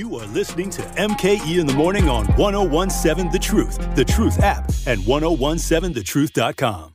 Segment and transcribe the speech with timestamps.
[0.00, 4.64] You are listening to MKE in the morning on 1017 The Truth, The Truth app,
[4.86, 6.94] and 1017thetruth.com.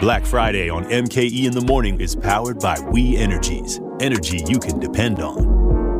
[0.00, 4.78] Black Friday on MKE in the morning is powered by We Energies, energy you can
[4.78, 5.98] depend on.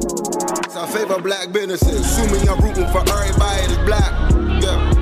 [0.62, 2.06] It's our favorite black businesses.
[2.06, 4.12] Assuming I'm rooting for everybody that's black.
[4.62, 4.92] Yeah.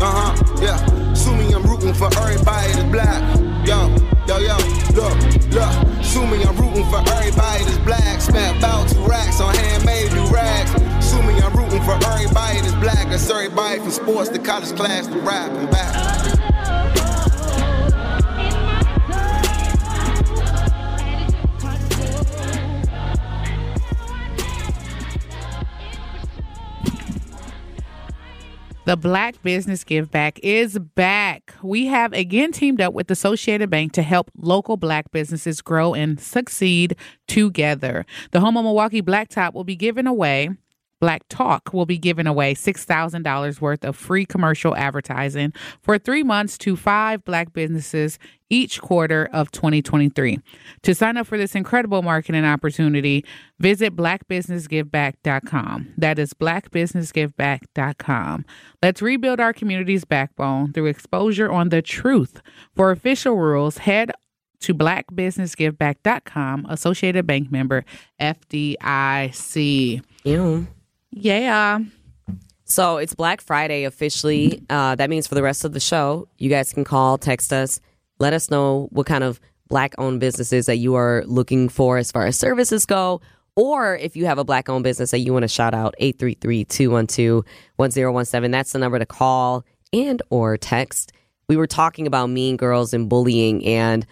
[0.00, 0.62] Uh huh.
[0.62, 1.10] Yeah.
[1.12, 3.66] Assuming I'm rooting for everybody that's black.
[3.66, 4.56] Yo, yo, yo.
[4.94, 5.16] Look,
[5.52, 5.74] look.
[6.00, 8.20] Assuming I'm rooting for everybody that's black.
[8.20, 10.70] Spent about two racks on handmade new rags.
[10.98, 13.08] Assuming I'm rooting for everybody that's black.
[13.08, 16.33] That's everybody from sports to college class to rap and back.
[28.86, 31.54] The Black Business Give Back is back.
[31.62, 36.20] We have again teamed up with Associated Bank to help local black businesses grow and
[36.20, 36.94] succeed
[37.26, 38.04] together.
[38.32, 40.50] The home of Milwaukee Blacktop will be given away
[41.04, 45.52] Black Talk will be giving away $6,000 worth of free commercial advertising
[45.82, 50.38] for three months to five Black businesses each quarter of 2023.
[50.82, 53.22] To sign up for this incredible marketing opportunity,
[53.58, 55.92] visit blackbusinessgiveback.com.
[55.98, 58.44] That is blackbusinessgiveback.com.
[58.82, 62.40] Let's rebuild our community's backbone through exposure on the truth.
[62.74, 64.10] For official rules, head
[64.60, 67.84] to blackbusinessgiveback.com, Associated Bank member
[68.18, 70.02] FDIC.
[70.24, 70.66] Ew.
[71.14, 71.78] Yeah.
[72.64, 74.62] So it's Black Friday officially.
[74.68, 77.80] Uh, that means for the rest of the show, you guys can call, text us,
[78.18, 82.10] let us know what kind of black owned businesses that you are looking for as
[82.10, 83.20] far as services go.
[83.56, 88.50] Or if you have a black owned business that you want to shout out, 833-212-1017.
[88.50, 91.12] That's the number to call and or text.
[91.48, 94.04] We were talking about mean girls and bullying and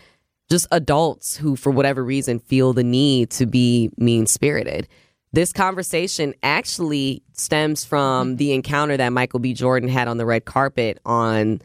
[0.49, 4.87] just adults who, for whatever reason, feel the need to be mean spirited.
[5.35, 9.55] This conversation actually stems from the encounter that Michael B.
[9.55, 11.63] Jordan had on the red carpet on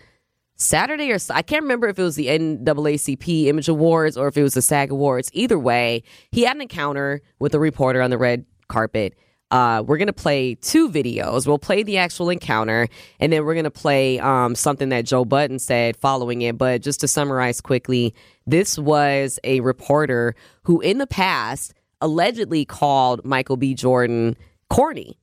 [0.55, 4.43] Saturday or I can't remember if it was the NAACP Image Awards or if it
[4.43, 5.29] was the SAG Awards.
[5.33, 9.15] Either way, he had an encounter with a reporter on the red carpet.
[9.51, 11.45] Uh, we're going to play two videos.
[11.45, 12.87] We'll play the actual encounter,
[13.19, 16.57] and then we're going to play um, something that Joe Budden said following it.
[16.57, 18.13] But just to summarize quickly,
[18.45, 23.73] this was a reporter who, in the past, allegedly called Michael B.
[23.73, 24.37] Jordan
[24.69, 25.17] corny.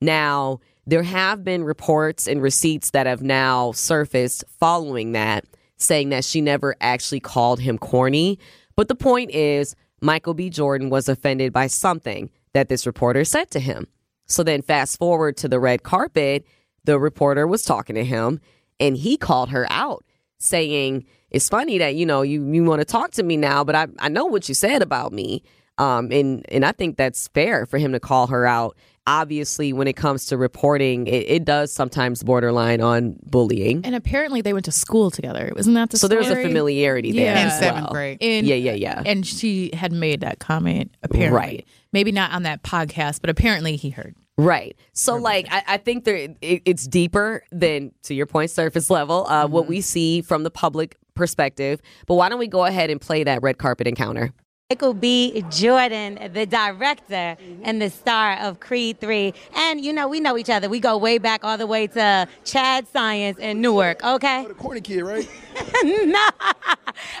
[0.00, 5.44] Now, there have been reports and receipts that have now surfaced following that
[5.80, 8.38] saying that she never actually called him corny.
[8.76, 10.50] But the point is, Michael B.
[10.50, 13.86] Jordan was offended by something that this reporter said to him.
[14.26, 16.46] So then, fast forward to the red carpet,
[16.84, 18.40] the reporter was talking to him
[18.78, 20.04] and he called her out,
[20.38, 23.74] saying, It's funny that, you know, you, you want to talk to me now, but
[23.74, 25.42] I, I know what you said about me.
[25.80, 28.76] Um, and and I think that's fair for him to call her out.
[29.06, 33.84] Obviously, when it comes to reporting, it, it does sometimes borderline on bullying.
[33.84, 35.52] And apparently, they went to school together.
[35.56, 36.22] Isn't that the so story?
[36.22, 37.34] there's a familiarity there.
[37.34, 37.44] Yeah.
[37.44, 37.92] In seventh well.
[37.92, 38.18] grade.
[38.20, 39.02] And, Yeah, yeah, yeah.
[39.06, 41.36] And she had made that comment, apparently.
[41.36, 41.68] Right.
[41.92, 44.14] Maybe not on that podcast, but apparently he heard.
[44.36, 44.76] Right.
[44.92, 49.26] So, like, I, I think there it, it's deeper than, to your point, surface level.
[49.26, 51.80] Uh, What we see from the public perspective.
[52.06, 54.32] But why don't we go ahead and play that red carpet encounter?
[54.70, 55.44] Michael B.
[55.50, 59.34] Jordan, the director and the star of Creed 3.
[59.56, 60.68] And, you know, we know each other.
[60.68, 64.46] We go way back all the way to Chad Science in Newark, okay?
[64.46, 65.28] The corny kid, right?
[65.82, 66.28] no,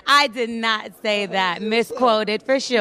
[0.06, 1.60] I did not say that.
[1.60, 2.78] Misquoted for sure.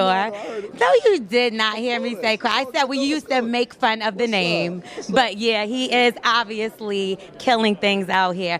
[0.79, 4.19] No, you did not hear me say I said we used to make fun of
[4.19, 4.84] the name.
[5.09, 8.59] But yeah, he is obviously killing things out here.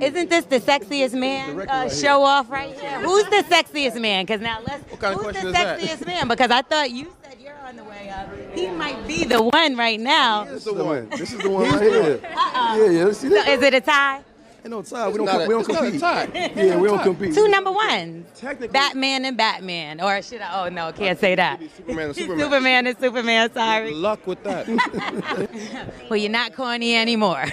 [0.00, 3.00] Isn't this the sexiest man uh, show off right here?
[3.00, 4.24] Who's the sexiest man?
[4.24, 4.84] Because now let's.
[5.00, 5.80] kind of who's the question is that?
[5.80, 6.28] sexiest man?
[6.28, 8.28] Because I thought you said you're on the way up.
[8.54, 10.44] He might be the one right now.
[10.44, 11.08] This is the one.
[11.10, 12.20] This is the one right here.
[12.22, 13.12] Yeah, yeah.
[13.12, 13.48] See So this?
[13.48, 14.22] is it a tie?
[14.64, 15.08] Ain't no tie.
[15.08, 15.26] We don't.
[15.26, 16.00] not com- a- we don't it's not a compete.
[16.00, 16.52] tie.
[16.66, 17.34] Yeah, we don't compete.
[17.34, 18.26] Two number ones.
[18.36, 20.00] Technically- Batman and Batman.
[20.00, 20.64] Or should I?
[20.66, 21.60] Oh, no, can't say that.
[21.76, 22.38] Superman and Superman.
[22.44, 23.94] Superman and Superman, Good sorry.
[23.94, 24.66] luck with that.
[26.10, 27.44] Well, you're not corny anymore.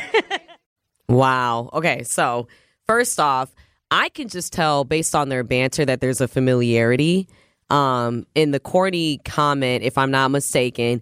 [1.09, 1.69] Wow.
[1.73, 2.03] Okay.
[2.03, 2.47] So,
[2.87, 3.53] first off,
[3.91, 7.27] I can just tell based on their banter that there's a familiarity.
[7.69, 11.01] Um, in the corny comment, if I'm not mistaken,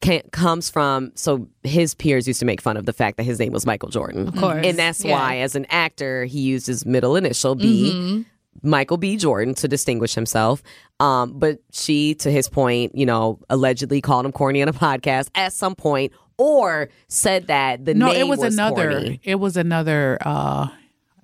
[0.00, 3.38] can, comes from so his peers used to make fun of the fact that his
[3.38, 4.28] name was Michael Jordan.
[4.28, 4.64] Of course.
[4.66, 5.12] And that's Yeah.
[5.12, 8.24] why, as an actor, he used his middle initial B.
[8.62, 9.16] Michael B.
[9.16, 10.62] Jordan to distinguish himself.
[11.00, 15.28] Um, but she, to his point, you know, allegedly called him corny on a podcast
[15.34, 18.90] at some point, or said that the no, name it was, another.
[18.92, 19.20] corny.
[19.24, 20.18] It was another.
[20.22, 20.68] uh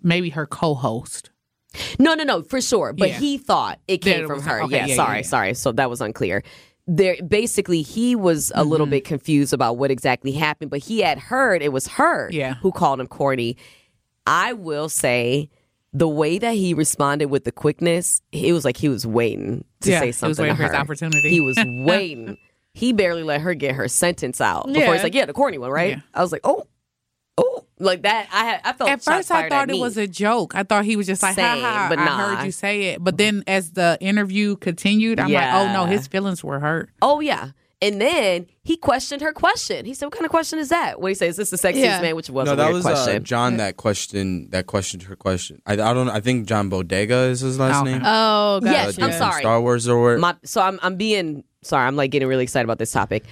[0.03, 1.31] Maybe her co-host.
[1.99, 2.93] No, no, no, for sure.
[2.95, 3.19] But Yeah.
[3.19, 4.63] he thought it came it from was- her.
[4.65, 5.55] okay, yeah, yeah, sorry, yeah, sorry.
[5.55, 6.43] So that was unclear.
[6.87, 8.91] there basically he was a little Mm-hmm.
[8.93, 12.55] bit confused about what exactly happened, but he had heard it was her Yeah.
[12.63, 13.57] who called him corny.
[14.27, 15.51] I will say
[15.93, 19.91] the way that he responded with the quickness, it was like he was waiting to
[19.91, 21.29] Yeah, say he was something waiting for his opportunity.
[21.31, 22.39] He was waiting.
[22.75, 24.93] he barely let her get her sentence out before Yeah.
[24.95, 26.01] he's like, "Yeah, the corny one, right?" Yeah.
[26.15, 26.67] I was like, "Oh,
[27.37, 28.29] oh," like that.
[28.33, 29.81] I had I felt At first, I thought it me.
[29.81, 30.55] was a joke.
[30.55, 32.37] I thought he was just like, ha Same, ha, but I nah.
[32.37, 33.03] heard you say it.
[33.03, 36.91] But then as the interview continued, I'm like, oh no, his feelings were hurt.
[37.03, 37.51] Oh yeah.
[37.83, 39.87] And then he questioned her question.
[39.87, 41.77] He said, "What kind of question is that?" What he says, "Is this the sexiest
[41.83, 42.03] Yeah.
[42.03, 43.17] man?" Which was no, a that weird was question.
[43.17, 45.63] uh, John that question that questioned her question.
[45.65, 46.13] I, I don't know.
[46.13, 47.93] I think John Bodega is his last Okay.
[47.93, 48.03] name.
[48.05, 48.71] Oh, gotcha.
[48.73, 49.41] Yes, Uh, I'm sorry.
[49.41, 50.19] Star Wars or what?
[50.21, 51.87] My, so I'm I'm being sorry.
[51.87, 53.25] I'm like getting really excited about this topic.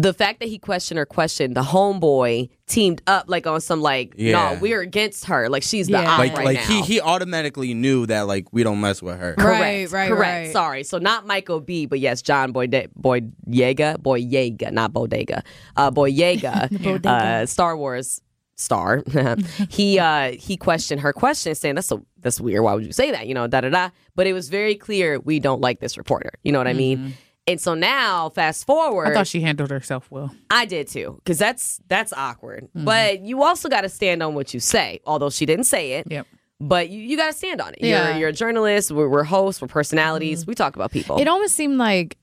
[0.00, 4.14] The fact that he questioned her question, the homeboy teamed up like on some like,
[4.16, 4.52] Yeah.
[4.54, 5.48] no, we're against her.
[5.48, 6.12] Like she's the Yeah.
[6.12, 6.66] op like right like now.
[6.68, 9.34] he he automatically knew that like we don't mess with her.
[9.34, 10.20] Correct, Right, right, correct.
[10.46, 10.52] right.
[10.52, 15.42] Sorry, so not Michael B, but yes, John Boyde- Boyega, Boyega, not Bodega,
[15.76, 18.20] uh, Boyega, uh, Star Wars
[18.54, 19.02] star.
[19.68, 22.62] he uh, he questioned her question, saying that's so that's weird.
[22.62, 23.26] Why would you say that?
[23.26, 23.90] You know, da da da.
[24.14, 26.30] But it was very clear we don't like this reporter.
[26.44, 27.14] You know what I mean?
[27.48, 30.34] And so now, fast forward, I thought she handled herself well.
[30.50, 32.68] I did too, because that's that's awkward.
[32.74, 36.06] But you also got to stand on what you say, although she didn't say it.
[36.10, 36.26] Yep.
[36.60, 37.78] But you, you got to stand on it.
[37.82, 38.10] Yeah.
[38.10, 38.90] You're, you're a journalist.
[38.90, 39.62] We're, we're hosts.
[39.62, 40.46] We're personalities.
[40.46, 41.18] We talk about people.
[41.18, 42.16] It almost seemed like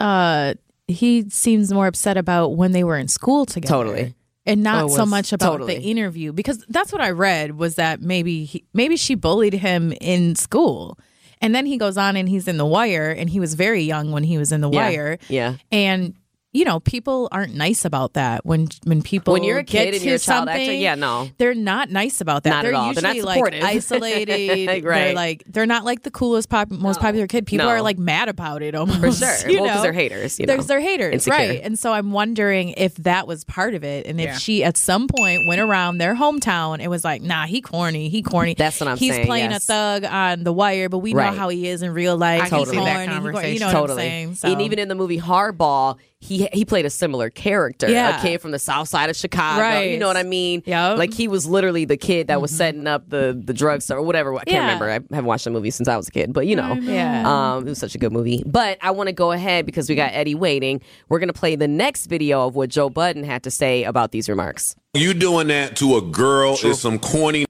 [0.00, 0.54] uh,
[0.88, 3.72] he seems more upset about when they were in school together.
[3.72, 4.14] Totally.
[4.46, 5.76] And not Oh, so much about totally.
[5.76, 9.92] the interview because that's what I read was that maybe he, maybe she bullied him
[10.00, 10.98] in school.
[11.42, 14.12] And then he goes on and he's in The Wire and he was very young
[14.12, 14.88] when he was in The Yeah.
[14.88, 15.18] Wire.
[15.28, 15.56] Yeah.
[15.70, 16.14] And
[16.54, 20.04] you know, people aren't nice about that when when people When you're a kid and
[20.04, 21.30] you're a child actor, something, yeah, no.
[21.38, 22.50] they're not nice about that.
[22.50, 22.92] Not at they're all.
[22.92, 23.64] They're not usually like supportive.
[24.06, 24.68] isolated.
[24.68, 25.14] They're Right.
[25.14, 27.46] like they're not like the coolest, pop, most popular kid.
[27.46, 27.70] People No.
[27.72, 29.00] are like mad about it almost.
[29.00, 29.48] For sure.
[29.50, 29.82] You well, because know?
[29.82, 30.38] they're haters.
[30.38, 30.62] You They're, know.
[30.62, 31.36] they're haters, Insecure.
[31.38, 31.60] right?
[31.62, 34.36] And so I'm wondering if that was part of it, and if Yeah.
[34.38, 38.22] she at some point went around their hometown and was like, "Nah, he corny, he
[38.22, 39.64] corny." That's what I'm He's saying, He's playing yes.
[39.64, 41.32] a thug on The Wire, but we Right.
[41.32, 42.42] know how he is in real life.
[42.42, 43.54] I can He's see that corny, he corny, conversation.
[43.54, 44.02] You know what totally.
[44.02, 44.34] I'm saying?
[44.36, 44.48] So.
[44.52, 47.88] And even in the movie Hardball, he he played a similar character.
[47.90, 48.18] Yeah.
[48.18, 49.60] A kid from the south side of Chicago.
[49.60, 49.90] Right.
[49.90, 50.62] You know what I mean?
[50.64, 50.96] Yep.
[50.98, 54.32] Like he was literally the kid that was setting up the the drugstore or whatever.
[54.34, 54.60] I can't Yeah.
[54.62, 54.88] remember.
[54.88, 56.74] I haven't watched the movie since I was a kid, but you know.
[56.74, 57.24] Yeah.
[57.56, 58.42] Um, it was such a good movie.
[58.46, 60.80] But I want to go ahead because we got Eddie waiting.
[61.08, 64.28] We're gonna play the next video of what Joe Budden had to say about these
[64.28, 64.76] remarks.
[64.94, 67.46] You doing that to a girl is some corny.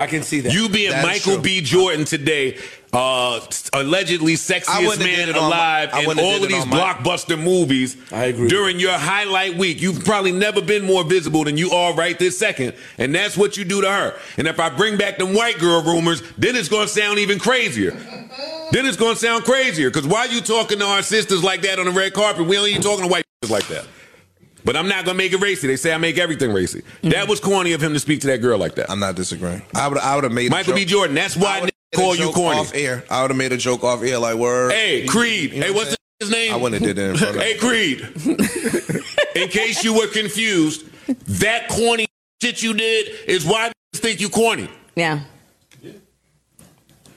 [0.00, 0.52] I can see that.
[0.52, 1.38] You being That Michael.
[1.38, 1.60] B.
[1.60, 2.56] Jordan today,
[2.92, 3.40] uh,
[3.72, 7.96] allegedly sexiest man on my- alive in all of these my- blockbuster movies.
[8.12, 8.46] I agree.
[8.48, 12.38] During your highlight week, you've probably never been more visible than you are right this
[12.38, 14.14] second, and that's what you do to her.
[14.36, 17.90] And if I bring back them white girl rumors, then it's gonna sound even crazier.
[18.70, 21.80] Then it's gonna sound crazier because why are you talking to our sisters like that
[21.80, 22.46] on the red carpet?
[22.46, 23.84] We only talking to white like that.
[24.68, 25.66] But I'm not gonna make it racy.
[25.66, 26.82] They say I make everything racy.
[27.00, 27.30] That mm-hmm.
[27.30, 28.90] was corny of him to speak to that girl like that.
[28.90, 29.62] I'm not disagreeing.
[29.74, 30.84] I would I would have made a Michael B.
[30.84, 31.14] Jordan.
[31.14, 32.60] That's why would've they made a call you corny.
[32.60, 34.72] Off air, I would have made a joke off air like word.
[34.72, 35.54] Hey, Creed.
[35.54, 36.52] You know hey, what's I'm his name?
[36.52, 38.00] I wouldn't have did that in front of Hey, Creed.
[39.36, 40.84] in case you were confused,
[41.40, 42.06] that corny
[42.42, 44.68] shit you did is why niggas think you corny.
[44.94, 45.20] Yeah.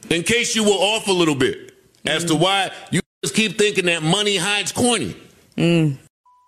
[0.10, 1.74] In case you were off a little bit
[2.06, 2.40] as to mm.
[2.40, 5.18] why you just keep thinking that money hides corny.
[5.58, 5.98] Mm.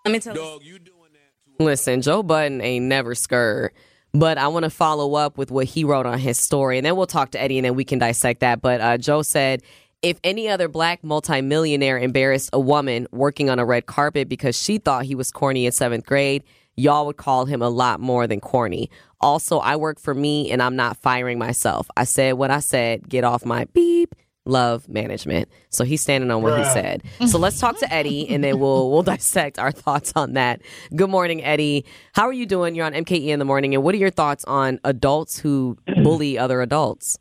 [0.06, 0.42] Let me tell you.
[0.42, 1.43] Dog, you doing that.
[1.60, 3.72] Listen, Joe Budden ain't never scared.
[4.16, 6.96] But I want to follow up with what he wrote on his story, and then
[6.96, 8.62] we'll talk to Eddie, and then we can dissect that.
[8.62, 9.64] But uh, Joe said,
[10.04, 14.78] if any other black multimillionaire embarrassed a woman working on a red carpet because she
[14.78, 16.44] thought he was corny in seventh grade,
[16.76, 18.92] y'all would call him a lot more than corny.
[19.20, 21.88] Also, I work for me, and I'm not firing myself.
[21.98, 23.10] I said what I said.
[23.10, 24.14] Get off my beep.
[24.46, 25.48] Love management.
[25.70, 27.02] So he's standing on what he said.
[27.28, 30.62] So let's talk to Eddie and then we'll we'll dissect our thoughts on that.
[30.94, 31.86] Good morning, Eddie.
[32.14, 32.76] How are you doing?
[32.76, 36.38] You're on MKE in the morning, and what are your thoughts on adults who bully
[36.38, 37.18] other adults?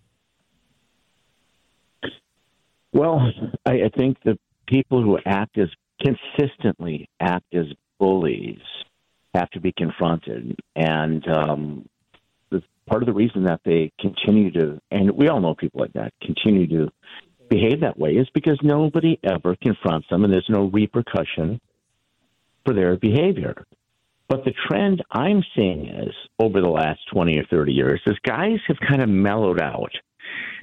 [2.93, 3.21] Well,
[3.65, 4.37] I, I think the
[4.67, 5.69] people who act as
[6.05, 7.67] consistently act as
[8.01, 8.59] bullies
[9.35, 11.87] have to be confronted, and um,
[12.87, 16.13] part of the reason that they continue to, and we all know people like that,
[16.23, 16.91] continue to
[17.49, 21.61] behave that way is because nobody ever confronts them, and there's no repercussion
[22.65, 23.55] for their behavior.
[24.29, 28.59] But the trend I'm seeing is over the last 20 or 30 years is guys
[28.67, 29.93] have kind of mellowed out.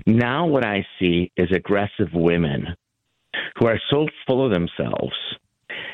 [0.07, 2.75] Now, what I see is aggressive women
[3.59, 5.13] who are so full of themselves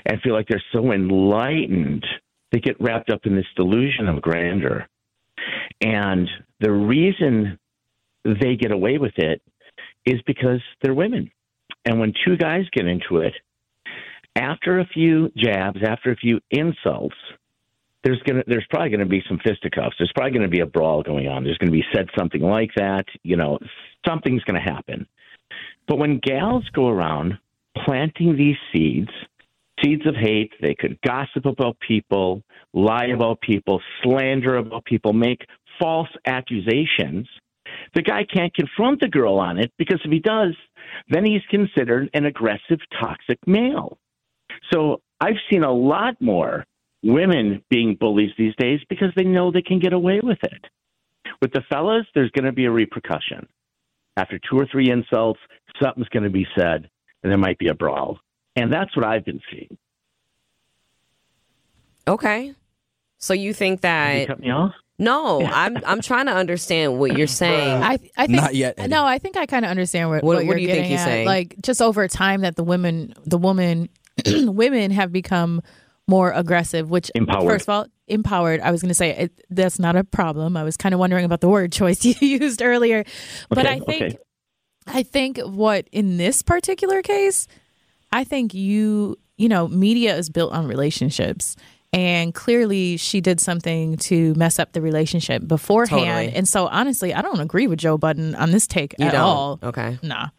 [0.06, 2.06] and feel like they're so enlightened,
[2.52, 4.88] they get wrapped up in this delusion of grandeur.
[5.82, 7.60] And the reason
[8.24, 9.42] they get away with it
[10.06, 11.32] is because they're women.
[11.86, 13.34] And when two guys get into it,
[14.36, 17.16] after a few jabs, after a few insults,
[18.04, 19.96] there's gonna there's probably gonna be some fisticuffs.
[19.98, 21.44] There's probably gonna be a brawl going on.
[21.44, 23.06] There's gonna be said something like that.
[23.24, 23.58] You know,
[24.08, 25.08] something's gonna happen.
[25.88, 27.38] But when gals go around
[27.84, 29.10] planting these seeds,
[29.86, 32.42] seeds of hate, they could gossip about people,
[32.74, 35.46] lie about people, slander about people, make
[35.80, 37.28] false accusations.
[37.94, 40.56] The guy can't confront the girl on it because if he does,
[41.10, 43.98] then he's considered an aggressive, toxic male.
[44.72, 46.66] So I've seen a lot more
[47.04, 50.66] women being bullies these days because they know they can get away with it.
[51.42, 53.48] With the fellas, there's going to be a repercussion.
[54.18, 55.40] After two or three insults,
[55.82, 56.90] something's going to be said,
[57.22, 58.20] and there might be a brawl.
[58.56, 59.78] And that's what I've been seeing.
[62.08, 62.54] Okay.
[63.18, 64.28] So you think You that?
[64.28, 64.74] cut me off?
[64.98, 67.84] No, I'm I'm trying to understand what you're saying.
[67.84, 68.90] I, I think, Not yet, Eddie.
[68.90, 70.78] No, I think I kind of understand what, What- what, what you're do you think
[70.86, 71.06] getting he's at.
[71.06, 71.28] saying?
[71.28, 73.90] Like just over time that the women, the woman,
[74.26, 75.62] women have become
[76.08, 76.90] more aggressive.
[76.90, 77.50] Which Empowered.
[77.50, 78.62] first of all, empowered.
[78.62, 80.56] I was going to say it, that's not a problem.
[80.56, 83.04] I was kind of wondering about the word choice you used earlier,
[83.50, 84.18] but Okay, I think okay.
[84.88, 87.48] I think what in this particular case,
[88.16, 91.58] I think you, you know, media is built on relationships.
[91.92, 96.06] And clearly, she did something to mess up the relationship beforehand.
[96.06, 96.34] Totally.
[96.36, 99.22] And so, honestly, I don't agree with Joe Budden on this take You at don't.
[99.22, 99.60] all.
[99.64, 100.00] Okay.
[100.02, 100.30] Nah.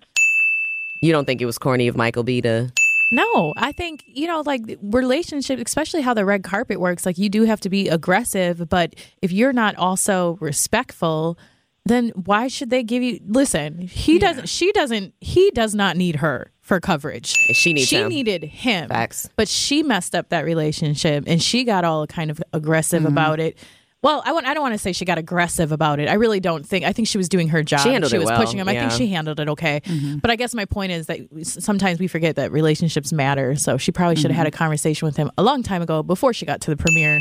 [1.02, 2.72] You don't think it was corny of Michael B to
[3.10, 7.28] No, I think, you know, like relationships, especially how the red carpet works, like you
[7.28, 11.38] do have to be aggressive, but if you're not also respectful,
[11.86, 16.16] then why should they give you listen, he doesn't she doesn't he does not need
[16.16, 17.28] her for coverage.
[17.54, 18.08] She needs She him.
[18.08, 18.88] needed him.
[18.88, 19.28] Facts.
[19.36, 23.12] But she messed up that relationship and she got all kind of aggressive Mm-hmm.
[23.12, 23.56] about it.
[24.02, 26.08] Well, I want I don't want to say she got aggressive about it.
[26.08, 26.84] I really don't think.
[26.84, 27.80] I think she was doing her job.
[27.80, 28.68] She handled it was well, pushing him.
[28.68, 29.80] I think she handled it okay.
[30.20, 33.56] But I guess my point is that sometimes we forget that relationships matter.
[33.56, 36.32] So she probably should have had a conversation with him a long time ago before
[36.34, 37.20] she got to the premiere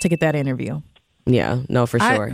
[0.00, 0.80] to get that interview.
[1.26, 2.32] Yeah, no, for I- sure.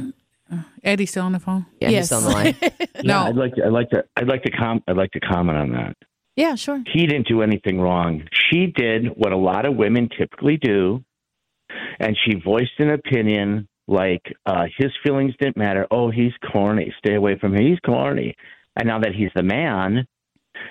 [0.82, 1.66] Eddie's still on the phone.
[1.80, 2.08] yeah, Yes.
[2.08, 2.56] he's on the line.
[2.62, 3.18] Yeah, No.
[3.24, 3.64] I'd like to.
[3.64, 4.04] I'd like to.
[4.16, 4.82] I'd like to com.
[4.88, 5.96] I'd like to comment on that.
[6.36, 6.82] Yeah, sure.
[6.92, 8.22] He didn't do anything wrong.
[8.50, 11.02] She did what a lot of women typically do,
[11.98, 15.86] and she voiced an opinion like uh, his feelings didn't matter.
[15.90, 16.94] Oh, he's corny.
[16.98, 17.66] Stay away from him.
[17.66, 18.34] He's corny.
[18.76, 20.06] And now that he's the man,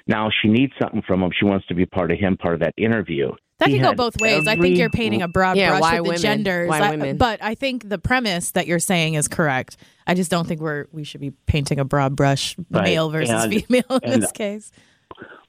[0.07, 1.31] now she needs something from him.
[1.37, 3.31] She wants to be part of him, part of that interview.
[3.59, 4.47] That can go both ways.
[4.47, 6.21] I think you're painting a broad Yeah, brush with the women?
[6.21, 6.69] genders.
[6.69, 7.17] Why I- women?
[7.17, 9.75] but I think the premise that you're saying is correct.
[10.07, 12.83] I just don't think we're we should be painting a broad brush, Right.
[12.85, 14.71] male versus And- female in this case.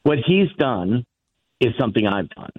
[0.02, 1.04] what he's done
[1.60, 2.50] is something I've done.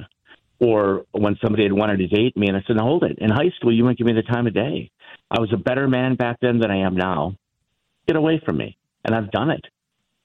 [0.59, 3.31] Or when somebody had wanted to date me, and I said, "Now hold it." In
[3.31, 4.91] high school, you wouldn't give me the time of day.
[5.31, 7.35] I was a better man back then than I am now.
[8.07, 9.65] Get away from me, and I've done it.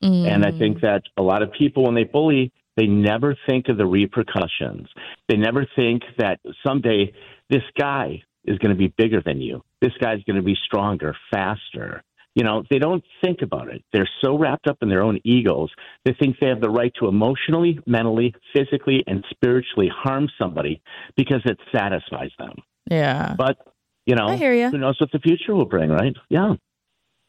[0.04, 0.26] Mm.
[0.26, 3.78] And I think that a lot of people, when they bully, they never think of
[3.78, 4.88] the repercussions.
[5.28, 7.12] They never think that someday
[7.50, 9.62] this guy is going to be bigger than you.
[9.80, 12.02] This guy's going to be stronger, faster.
[12.34, 13.82] You know, they don't think about it.
[13.92, 15.70] They're so wrapped up in their own egos,
[16.04, 20.82] they think they have the right to emotionally, mentally, physically, and spiritually harm somebody
[21.16, 22.56] because it satisfies them.
[22.90, 23.34] Yeah.
[23.38, 23.56] But,
[24.04, 24.70] you know, I hear ya.
[24.70, 26.14] who knows what the future will bring, right?
[26.28, 26.54] Yeah.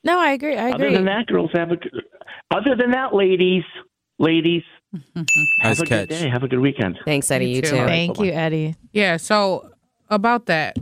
[0.03, 0.57] No, I agree.
[0.57, 0.87] I agree.
[0.87, 1.77] Other than that, girls have a.
[2.51, 3.63] Other than that, ladies,
[4.19, 4.63] ladies,
[5.15, 5.25] Nice
[5.61, 6.09] have a catch.
[6.09, 6.29] good day.
[6.29, 6.99] Have a good weekend.
[7.05, 7.47] Thanks, Eddie.
[7.49, 7.69] You You too.
[7.71, 7.75] too.
[7.85, 8.75] Thank you, Eddie.
[8.93, 9.17] Yeah.
[9.17, 9.69] So
[10.09, 10.77] about that,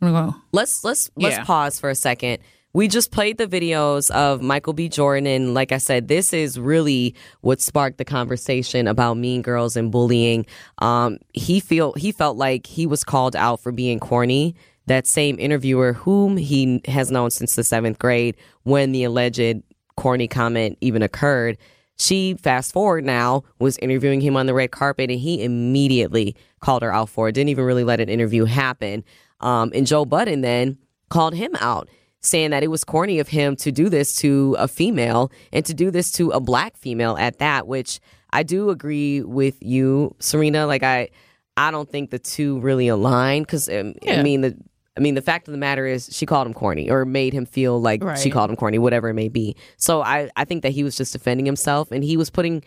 [0.00, 0.34] go.
[0.52, 1.44] Let's let's let's Yeah.
[1.44, 2.38] pause for a second.
[2.72, 4.88] We just played the videos of Michael B.
[4.88, 9.76] Jordan, and like I said, this is really what sparked the conversation about Mean Girls
[9.76, 10.46] and bullying.
[10.78, 14.54] Um, he feel he felt like he was called out for being corny.
[14.86, 19.62] That same interviewer, whom he has known since the seventh grade, when the alleged
[19.96, 21.58] corny comment even occurred,
[22.00, 26.80] she fast forward now was interviewing him on the red carpet, and he immediately called
[26.82, 27.32] her out for it.
[27.32, 29.04] Didn't even really let an interview happen.
[29.40, 30.78] Um, and Joe Budden then
[31.10, 31.90] called him out,
[32.22, 35.74] saying that it was corny of him to do this to a female and to
[35.74, 40.66] do this to a black female at that, which I do agree with you, Serena.
[40.66, 41.10] Like I,
[41.58, 44.56] I don't think the two really align because um, I mean the.
[44.96, 47.46] I mean, the fact of the matter is, she called him corny or made him
[47.46, 49.56] feel like she called him corny, whatever it may be.
[49.76, 52.64] So I, I think that he was just defending himself and he was putting,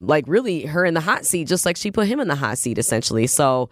[0.00, 2.58] like, really her in the hot seat, just like she put him in the hot
[2.58, 3.26] seat, essentially.
[3.26, 3.68] So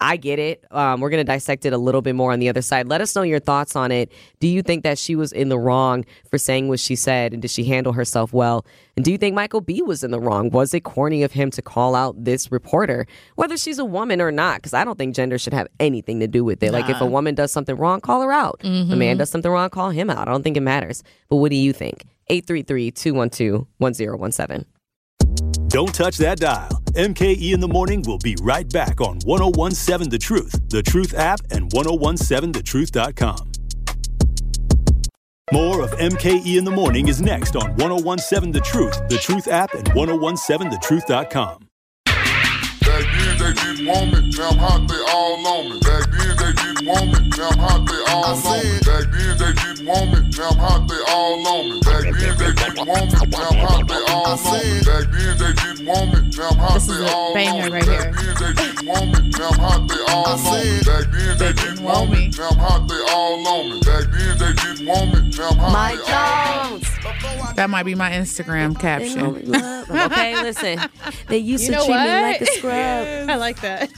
[0.00, 0.64] I get it.
[0.70, 2.86] Um, we're going to dissect it a little bit more on the other side.
[2.86, 4.12] Let us know your thoughts on it.
[4.38, 7.32] Do you think that she was in the wrong for saying what she said?
[7.32, 8.64] And did she handle herself well?
[8.96, 10.50] And do you think Michael B was in the wrong?
[10.50, 14.30] Was it corny of him to call out this reporter, whether she's a woman or
[14.30, 14.58] not?
[14.58, 16.72] Because I don't think gender should have anything to do with it.
[16.72, 18.60] Like, if a woman does something wrong, call her out.
[18.62, 20.28] If a man does something wrong, call him out.
[20.28, 21.02] I don't think it matters.
[21.28, 22.04] But what do you think?
[22.28, 24.64] 833 212 1017.
[25.68, 26.82] Don't touch that dial.
[26.98, 31.38] MKE in the Morning will be right back on 1017 The Truth, The Truth app,
[31.52, 33.52] and 1017thetruth.com.
[35.52, 39.74] More of MKE in the Morning is next on 1017 The Truth, The Truth app,
[39.74, 41.68] and 1017thetruth.com.
[42.04, 42.24] Back
[42.84, 45.80] then they didn't want me, now I'm hot, they all on me.
[46.18, 48.78] Then they didn't want me, now I'm hot, they all on me.
[48.84, 51.80] Back then they didn't want me, now I'm hot, they all on me.
[51.80, 54.82] Back then they didn't want me, now I'm hot, they all on me.
[54.84, 57.62] Back then they didn't want me, now I'm hot, This is they a all banger
[57.62, 57.70] on me.
[57.70, 58.34] right Back here.
[58.34, 60.80] then they didn't want me, now I'm hot, they all on me.
[60.84, 63.80] Back then they didn't want me, now I'm hot, they all on me.
[63.80, 66.80] Back then they didn't want me, now I'm hot, Mike they all on me.
[66.80, 67.54] Jones.
[67.56, 69.20] That might be my Instagram caption.
[69.90, 70.78] okay, listen.
[71.26, 72.72] They used You to know treat me like a scrub.
[73.30, 73.90] I like that.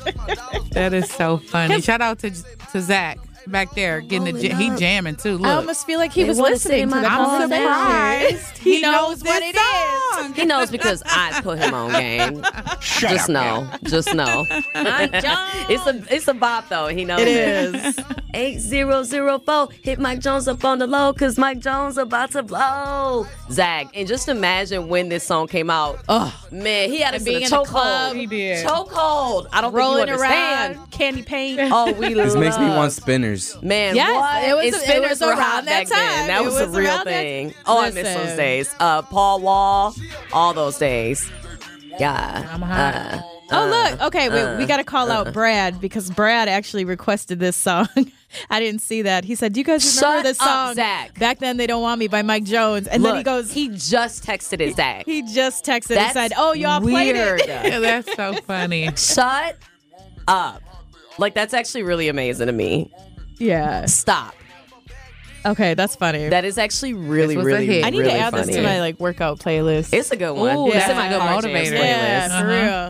[0.70, 1.80] That is so funny.
[1.82, 2.30] Shout out to
[2.72, 5.38] to Zach back there getting the j- he jamming too.
[5.38, 7.66] Look, I almost feel like he They was listening in to my the car conversation.
[7.66, 8.58] surprised.
[8.58, 10.16] He, knows, what this it is.
[10.24, 10.34] song.
[10.34, 12.42] He knows because I put him on game.
[12.80, 14.46] just know, just know.
[14.74, 16.88] It's a it's a bop though.
[16.88, 17.74] He knows It it.
[17.74, 17.98] is.
[18.34, 19.68] Eight zero zero four.
[19.82, 23.26] Hit Mike Jones up on the low because Mike Jones about to blow.
[23.50, 25.98] Zag, and just imagine when this song came out.
[26.08, 27.66] Oh man, he had And us in being a in the chokehold.
[27.66, 28.16] club.
[28.16, 28.64] He did.
[28.66, 29.46] Chokehold.
[29.52, 30.76] I don't Rolling think you understand.
[30.76, 31.60] around, candy paint.
[31.72, 33.39] Oh, we This makes me want spinners.
[33.62, 34.44] Man, Yes, what?
[34.48, 36.18] it was- And it spinners was were around hot that back then.
[36.18, 36.26] time.
[36.28, 37.54] That It was, a real thing.
[37.66, 38.74] Oh, I miss those days.
[38.80, 39.94] Uh, Paul Wall,
[40.32, 41.30] all those days.
[41.98, 42.48] Yeah.
[42.52, 42.94] I'm hot.
[42.94, 46.84] Uh, Oh look, okay, wait, uh, we got to call out Brad because Brad actually
[46.84, 47.88] requested this song.
[48.48, 49.24] I didn't see that.
[49.24, 51.18] He said, "Do you guys remember Shut this up, song?" Zach.
[51.18, 54.24] Back then, they don't want me by Mike Jones, and then he goes, he just
[54.24, 55.04] texted his Zach.
[55.04, 57.40] he just texted and That's said, "Oh, y'all played weird.
[57.40, 58.88] it." Yeah, that's so funny.
[58.94, 59.56] Shut
[60.28, 60.62] up.
[61.18, 62.92] Like that's actually really amazing to me.
[63.40, 63.86] Yeah.
[63.86, 64.34] Stop.
[65.46, 66.28] Okay, that's funny.
[66.28, 67.84] That is actually really, This was a really, hit.
[67.86, 68.44] I need really to add funny.
[68.48, 69.88] this to my like workout playlist.
[69.94, 70.54] It's a good one.
[70.54, 71.70] Ooh, it's that's in my a good car motivator.
[71.70, 72.40] jams yeah, playlist.
[72.42, 72.46] for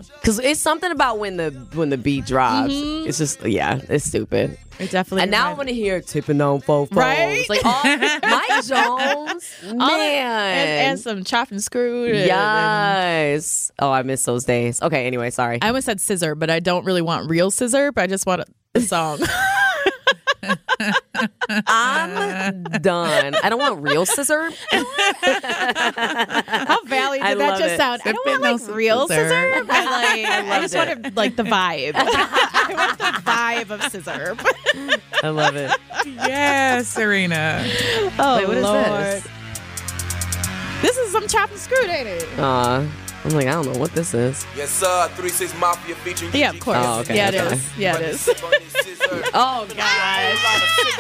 [0.09, 0.19] real.
[0.21, 2.73] Because it's something about when the when the beat drops.
[2.73, 3.09] Mm-hmm.
[3.09, 4.59] It's just yeah, it's stupid.
[4.81, 5.23] It definitely.
[5.23, 6.97] And now I want to hear tipping on four phones.
[6.99, 7.49] Right?
[7.49, 9.81] Like all Mike Jones, man.
[9.81, 12.17] All that- and, and some chopped and screwed.
[12.17, 13.71] and- yes.
[13.79, 14.83] Oh, I miss those days.
[14.83, 15.07] Okay.
[15.07, 15.61] Anyway, sorry.
[15.63, 17.95] I almost said sizzurp, but I don't really want real sizzurp.
[17.95, 19.21] But I just want the song.
[21.67, 23.35] I'm done.
[23.43, 24.55] I don't want real sizzurp.
[26.57, 27.77] How valley did I that just it.
[27.77, 28.03] sound?
[28.05, 29.31] I don't want like real sizzurp.
[29.31, 30.79] sizzurp, but like I, loved just it.
[30.79, 31.93] wanted like the vibe.
[31.97, 34.41] I want the vibe of sizzurp.
[35.23, 35.71] I love it.
[36.07, 37.65] Yes, Serena.
[38.19, 38.85] Oh Wait, what is Lord.
[38.87, 39.27] this?
[40.83, 42.27] This is some chopped and screwed, ain't it?
[42.39, 42.87] Uh,
[43.25, 44.47] I'm like, I don't know what this is.
[44.57, 45.09] Yes, sir.
[45.15, 46.79] 36 Mafia featuring Yeah, of course.
[46.81, 47.39] Oh, okay, yeah, okay.
[47.39, 47.79] it is.
[47.79, 48.31] Yeah, it is.
[49.33, 50.95] Oh gosh.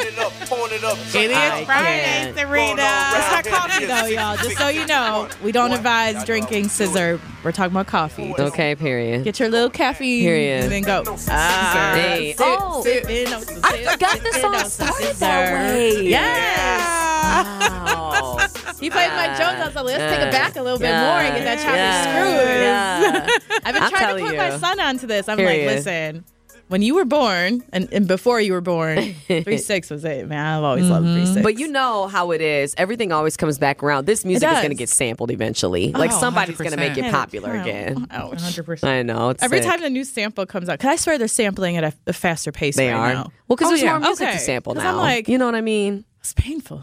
[1.15, 2.37] It is I Friday, can't.
[2.37, 2.73] Serena.
[2.83, 4.37] It's not coffee though, y'all.
[4.37, 7.21] Just so you know, we don't advise drinking sizzurp.
[7.45, 8.35] We're talking about coffee.
[8.39, 8.75] Okay.
[8.75, 9.25] Period.
[9.25, 10.65] Get your little caffeine Period.
[10.65, 11.05] and then go.
[11.29, 12.35] Ah, Hey.
[12.39, 12.83] Oh.
[12.83, 16.03] sip in on some I sip, forgot this in song started that way.
[16.09, 17.71] Yes.
[17.71, 18.39] Wow.
[18.81, 19.61] He played Mike Jones.
[19.61, 21.03] I was like, let's take it back a little bit Yeah.
[21.05, 21.77] more and get that chopped
[22.14, 23.01] Yeah.
[23.03, 23.27] Yeah.
[23.64, 24.38] I've been I'm trying to put you.
[24.38, 25.29] my son onto this.
[25.29, 25.66] I'm Period.
[25.66, 26.25] like, listen,
[26.68, 30.59] when you were born and, and before you were born, three six was it, man.
[30.59, 31.25] I've always loved mm-hmm.
[31.25, 31.42] three six.
[31.42, 32.75] But you know how it is.
[32.79, 34.07] Everything always comes back around.
[34.07, 35.92] This music is going to get sampled eventually.
[35.94, 37.62] Oh, like Oh, somebody's going to make it popular Wow.
[37.62, 38.07] again.
[38.11, 38.38] Ouch.
[38.38, 38.85] 100%.
[38.85, 39.31] I know.
[39.31, 39.68] It's Every sick.
[39.68, 42.53] time the new sample comes out, because I swear they're sampling at a, a faster
[42.53, 43.14] pace they right are.
[43.14, 43.33] now.
[43.49, 43.90] Well, because Oh, there's yeah.
[43.99, 44.37] more music Okay.
[44.38, 44.90] to sample 'Cause now.
[44.92, 46.05] I'm like- you know what I mean?
[46.20, 46.83] It's painful.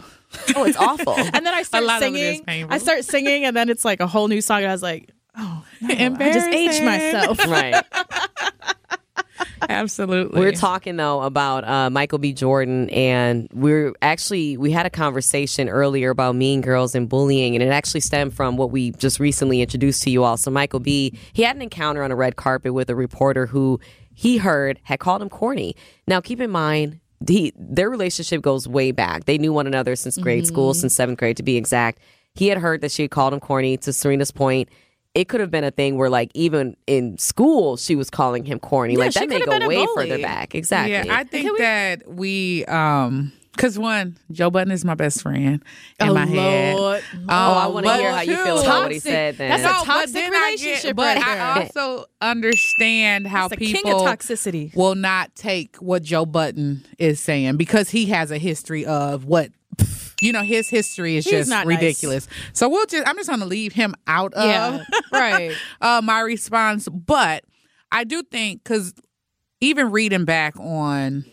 [0.55, 1.13] Oh, it's awful.
[1.17, 2.43] And then I start lot of it is singing.
[2.43, 2.73] painful.
[2.73, 4.57] I start singing, and then it's like a whole new song.
[4.63, 7.37] And I was like, oh, no, I just aged myself.
[7.47, 7.83] right.
[9.69, 10.39] Absolutely.
[10.39, 12.33] We're talking though about uh, Michael B.
[12.33, 17.63] Jordan, and we're actually we had a conversation earlier about Mean Girls and bullying, and
[17.63, 20.37] it actually stemmed from what we just recently introduced to you all.
[20.37, 21.17] So Michael B.
[21.33, 23.79] He had an encounter on a red carpet with a reporter who
[24.13, 25.75] he heard had called him corny.
[26.07, 26.99] Now, keep in mind.
[27.27, 29.25] He, their relationship goes way back.
[29.25, 31.99] They knew one another since grade school, since seventh grade to be exact.
[32.35, 33.75] He had heard that she had called him corny.
[33.77, 34.69] To Serena's point,
[35.17, 38.59] it could have been a thing where, like, even in school, she was calling him
[38.59, 38.93] corny.
[38.93, 40.53] Yeah, like she that may could go have been way further back.
[40.53, 40.91] Exactly.
[40.93, 45.63] Yeah, I think that we, um, because one, Joe Budden is my best friend
[45.99, 46.75] in Oh, my head.
[46.75, 47.03] Lord.
[47.27, 49.49] Oh, I wanna hear how you feel two- about what he said then.
[49.49, 53.59] That's a No, but toxic I get- relationship but right I also understand how That's
[53.59, 54.75] the king people of toxicity.
[54.75, 59.49] will not take what Joe Budden is saying because he has a history of what
[60.21, 61.77] you know his history is He's just not nice.
[61.77, 62.27] ridiculous.
[62.53, 65.57] So we'll just I'm just going to leave him out of Yeah, right.
[65.81, 67.43] uh, my response, but
[67.91, 68.93] I do think cuz
[69.61, 71.25] even reading back on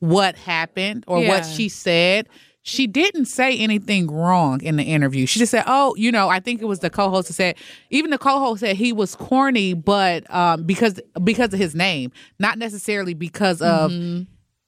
[0.00, 1.28] what happened or Yeah.
[1.28, 2.28] what she said,
[2.62, 5.26] she didn't say anything wrong in the interview.
[5.26, 7.56] She just said, "Oh, you know, I think it was the co-host that said
[7.90, 12.58] even the co-host said he was corny, but um, because because of his name, not
[12.58, 13.92] necessarily because of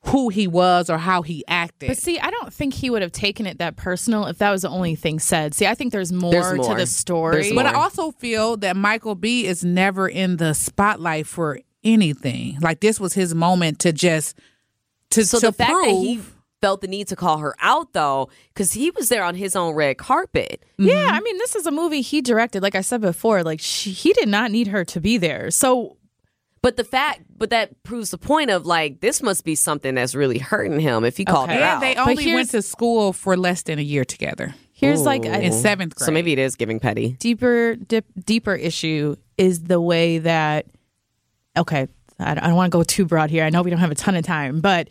[0.07, 3.13] who he was or how he acted." But see, I don't think he would have
[3.13, 5.55] taken it that personal if that was the only thing said.
[5.55, 7.55] See, I think there's more, There's to the story.
[7.55, 12.59] But I also feel that Michael B is never in the spotlight for anything.
[12.61, 14.39] Like this was his moment to just
[15.11, 15.85] to So to the fact prove.
[15.85, 16.21] that he
[16.61, 19.75] felt the need to call her out though, because he was there on his own
[19.75, 20.65] red carpet.
[20.79, 21.15] Yeah, mm-hmm.
[21.15, 22.63] I mean, this is a movie he directed.
[22.63, 25.51] Like I said before, like she, he did not need her to be there.
[25.51, 25.97] So,
[26.63, 30.15] But the fact, but that proves the point of like this must be something that's
[30.15, 31.81] really hurting him if he called her and out.
[31.81, 35.53] they only went to school for less than a year together here's like a in
[35.53, 36.07] seventh grade.
[36.07, 37.13] so maybe it is giving petty.
[37.19, 40.67] deeper, dip, deeper issue is the way that.
[41.57, 41.87] Okay,
[42.19, 43.45] I don't, don't want to go too broad here.
[43.45, 44.89] I know we don't have a ton of time, but.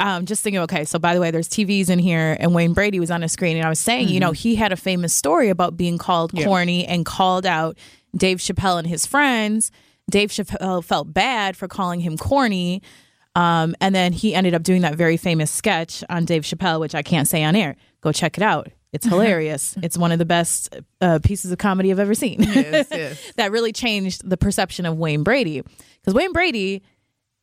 [0.00, 3.00] Um, just thinking, okay, so by the way, there's TVs in here, and Wayne Brady
[3.00, 5.48] was on the screen, and I was saying, you know, he had a famous story
[5.48, 6.44] about being called Yeah.
[6.44, 7.76] corny and called out
[8.16, 9.72] Dave Chappelle and his friends.
[10.10, 12.82] Dave Chappelle felt bad for calling him corny,
[13.34, 16.94] Um, and then he ended up doing that very famous sketch on Dave Chappelle, which
[16.94, 17.76] I can't say on air.
[18.00, 18.68] Go check it out.
[18.92, 19.76] It's hilarious.
[19.82, 22.42] it's one of the best uh, pieces of comedy I've ever seen.
[22.42, 23.32] Yes, yes.
[23.36, 25.62] that really changed the perception of Wayne Brady.
[26.00, 26.82] Because Wayne Brady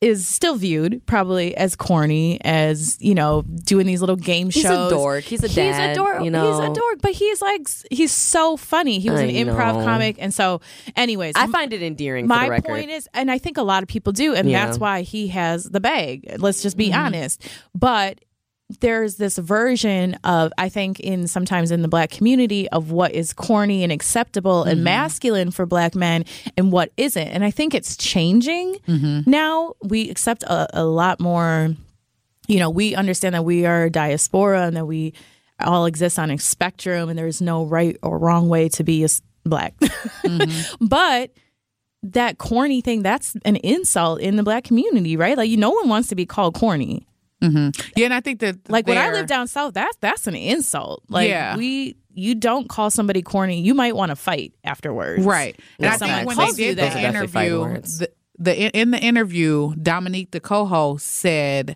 [0.01, 4.63] is still viewed probably as corny, as you know, doing these little game shows.
[4.63, 5.23] He's a dork.
[5.23, 5.89] He's a dad.
[5.89, 6.23] He's a dork.
[6.23, 6.51] you know.
[6.51, 8.99] He's a dork, but he's like he's so funny.
[8.99, 9.85] He was I an improv know.
[9.85, 10.61] comic, and so,
[10.95, 12.25] anyways, I find it endearing.
[12.25, 14.65] for my point is, and I think a lot of people do, and Yeah.
[14.65, 16.35] that's why he has the bag.
[16.39, 16.89] Let's just Mm-hmm.
[16.91, 17.47] be honest.
[17.73, 18.19] But
[18.81, 23.31] there's this version of, I think, in sometimes in the black community of what is
[23.33, 24.69] corny and acceptable Mm-hmm.
[24.71, 26.25] and masculine for black men
[26.57, 27.27] and what isn't.
[27.27, 29.29] And I think it's changing Mm-hmm.
[29.29, 29.73] now.
[29.83, 31.75] We accept a, a lot more.
[32.47, 35.13] You know, we understand that we are diaspora and that we
[35.59, 39.07] all exist on a spectrum, and there's no right or wrong way to be a
[39.45, 39.75] black.
[39.79, 40.85] Mm-hmm.
[40.87, 41.31] but
[42.03, 45.89] that corny thing that's an insult in the black community right like you no one
[45.89, 47.03] wants to be called corny
[47.95, 51.03] Yeah, and I think that like when i live down south that's that's an insult
[51.09, 51.55] like Yeah.
[51.57, 55.55] we you don't call somebody corny you might want to fight afterwards Right.
[55.79, 57.81] And If I someone think when calls they did Those the are definitely fighting interview,
[57.99, 61.75] the, the in the interview, Dominique, the co-host, said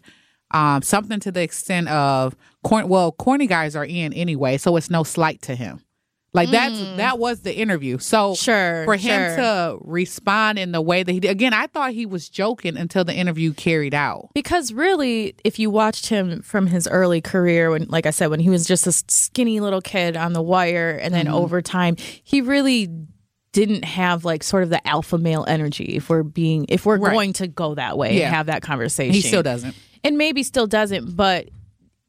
[0.51, 4.89] um, something to the extent of, corn, "Well, corny guys are in anyway, so it's
[4.89, 5.81] no slight to him."
[6.31, 7.97] Like that's that was the interview.
[7.97, 8.43] So Mm.
[8.43, 9.35] Sure, for him sure.
[9.37, 13.03] to respond in the way that he did, again, I thought he was joking until
[13.03, 14.29] the interview carried out.
[14.35, 18.39] because really if you watched him from his early career when like i said when
[18.39, 21.25] he was just a skinny little kid on the wire and Mm-hmm.
[21.25, 22.87] then over time he really
[23.51, 27.11] didn't have like sort of the alpha male energy if we're being if we're Right.
[27.13, 28.27] going to go that way Yeah.
[28.27, 29.73] and have that conversation He still doesn't.
[30.03, 31.49] and maybe still doesn't, but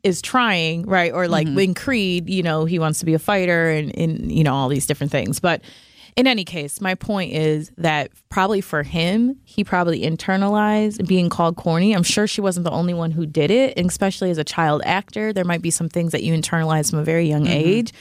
[0.02, 1.12] is trying, right?
[1.12, 1.58] Or like mm-hmm.
[1.58, 4.68] in Creed, you know, he wants to be a fighter and, and you know, all
[4.68, 5.40] these different things.
[5.40, 5.62] But
[6.16, 11.56] in any case, my point is that probably for him, he probably internalized being called
[11.56, 11.94] corny.
[11.94, 14.82] I'm sure she wasn't the only one who did it, and especially as a child
[14.84, 17.52] actor, there might be some things that you internalize from a very young mm-hmm.
[17.52, 17.92] age.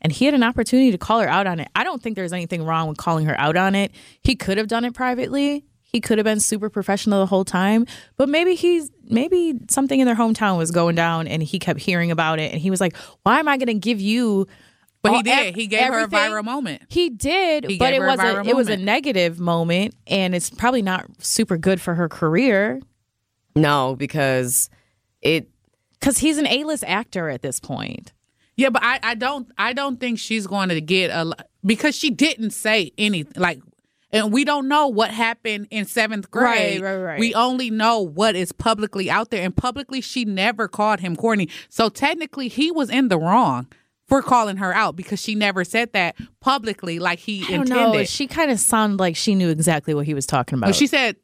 [0.00, 1.68] And he had an opportunity to call her out on it.
[1.74, 3.92] I don't think there's anything wrong with calling her out on it.
[4.22, 5.64] He could have done it privately.
[5.90, 7.86] He could have been super professional the whole time,
[8.18, 12.10] but maybe he's maybe something in their hometown was going down and he kept hearing
[12.10, 14.46] about it and he was like, "Why am I going to give you
[15.00, 15.56] But he did.
[15.56, 16.82] He gave her a everything?" viral moment.
[16.90, 20.34] He did, He but it her a was a, it was a negative moment and
[20.34, 22.80] it's probably not super good for her career
[23.56, 24.68] No, because
[25.22, 25.48] it
[26.02, 28.12] cuz he's an A-list actor at this point.
[28.56, 31.32] Yeah, but I, I don't I don't think she's going to get a
[31.64, 33.60] because she didn't say anything like
[34.10, 36.80] and we don't know what happened in seventh grade.
[36.80, 37.20] Right, right, right.
[37.20, 41.48] We only know what is publicly out there, and publicly she never called him corny.
[41.68, 43.66] So technically, he was in the wrong
[44.06, 47.98] for calling her out because she never said that publicly like he I don't intended.
[47.98, 48.04] know.
[48.04, 50.68] She kind of sounded like she knew exactly what he was talking about.
[50.68, 51.16] But she said,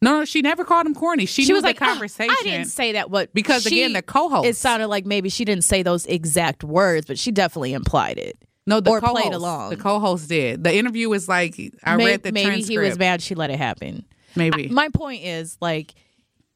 [0.00, 1.26] no, no, she never called him corny.
[1.26, 2.34] She, she knew was the like, "Ah, conversation.
[2.36, 3.08] I didn't say that.
[3.10, 4.48] What Because, she- again, the co-host.
[4.48, 8.36] It sounded like maybe she didn't say those exact words, but she definitely implied it.
[8.66, 9.70] No, the or co-host, played along.
[9.70, 10.62] The co-host did.
[10.64, 12.70] The interview was like I May- read the maybe transcript.
[12.70, 14.04] he was mad she let it happen.
[14.36, 14.68] Maybe.
[14.70, 15.94] I- my point is like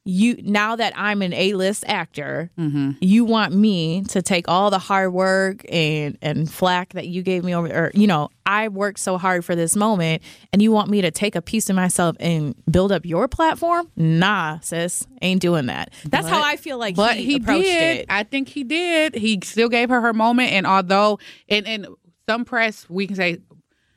[0.07, 2.91] you now that I'm an A-list actor, Mm-hmm.
[3.01, 7.43] you want me to take all the hard work and and flack that you gave
[7.43, 10.89] me over or you know, I worked so hard for this moment and you want
[10.89, 13.91] me to take a piece of myself and build up your platform?
[13.97, 15.91] Nah, sis, ain't doing that.
[16.05, 17.97] That's how I feel like but he, he, approached did.
[17.99, 18.05] it.
[18.09, 19.13] I think he did.
[19.13, 21.87] He still gave her her moment, and although and and
[22.29, 23.39] some press we can say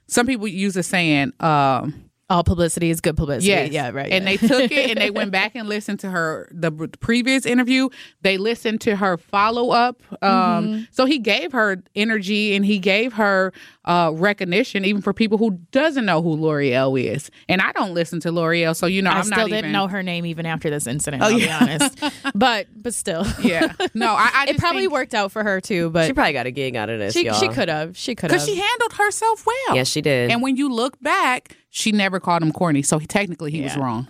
[0.09, 3.49] some people use the saying, um, All publicity is good publicity.
[3.49, 3.73] Yes.
[3.73, 4.11] Yeah, right.
[4.11, 4.37] And yeah.
[4.37, 7.89] they took it and they went back and listened to her the previous interview.
[8.23, 10.01] They listened to her follow up.
[10.23, 10.83] Um, Mm-hmm.
[10.93, 13.53] So he gave her energy and he gave her
[13.85, 17.31] uh, recognition, even for people who doesn't know who L'Oreal is.
[17.49, 19.73] And I don't listen to L'Oreal, so you know I I'm still not didn't even
[19.73, 21.23] know her name even after this incident.
[21.23, 21.59] Oh, I'll yeah.
[21.59, 25.43] be honest, but but still, Yeah, no, I, I it probably think- worked out for
[25.43, 25.91] her too.
[25.91, 27.35] But she probably got a gig out of this, y'all.
[27.35, 28.41] she could have, she could have.
[28.41, 29.75] because she handled herself well.
[29.77, 30.31] Yes, she did.
[30.31, 32.83] And when you look back, she never called him corny.
[32.83, 34.07] So he, technically, he was wrong.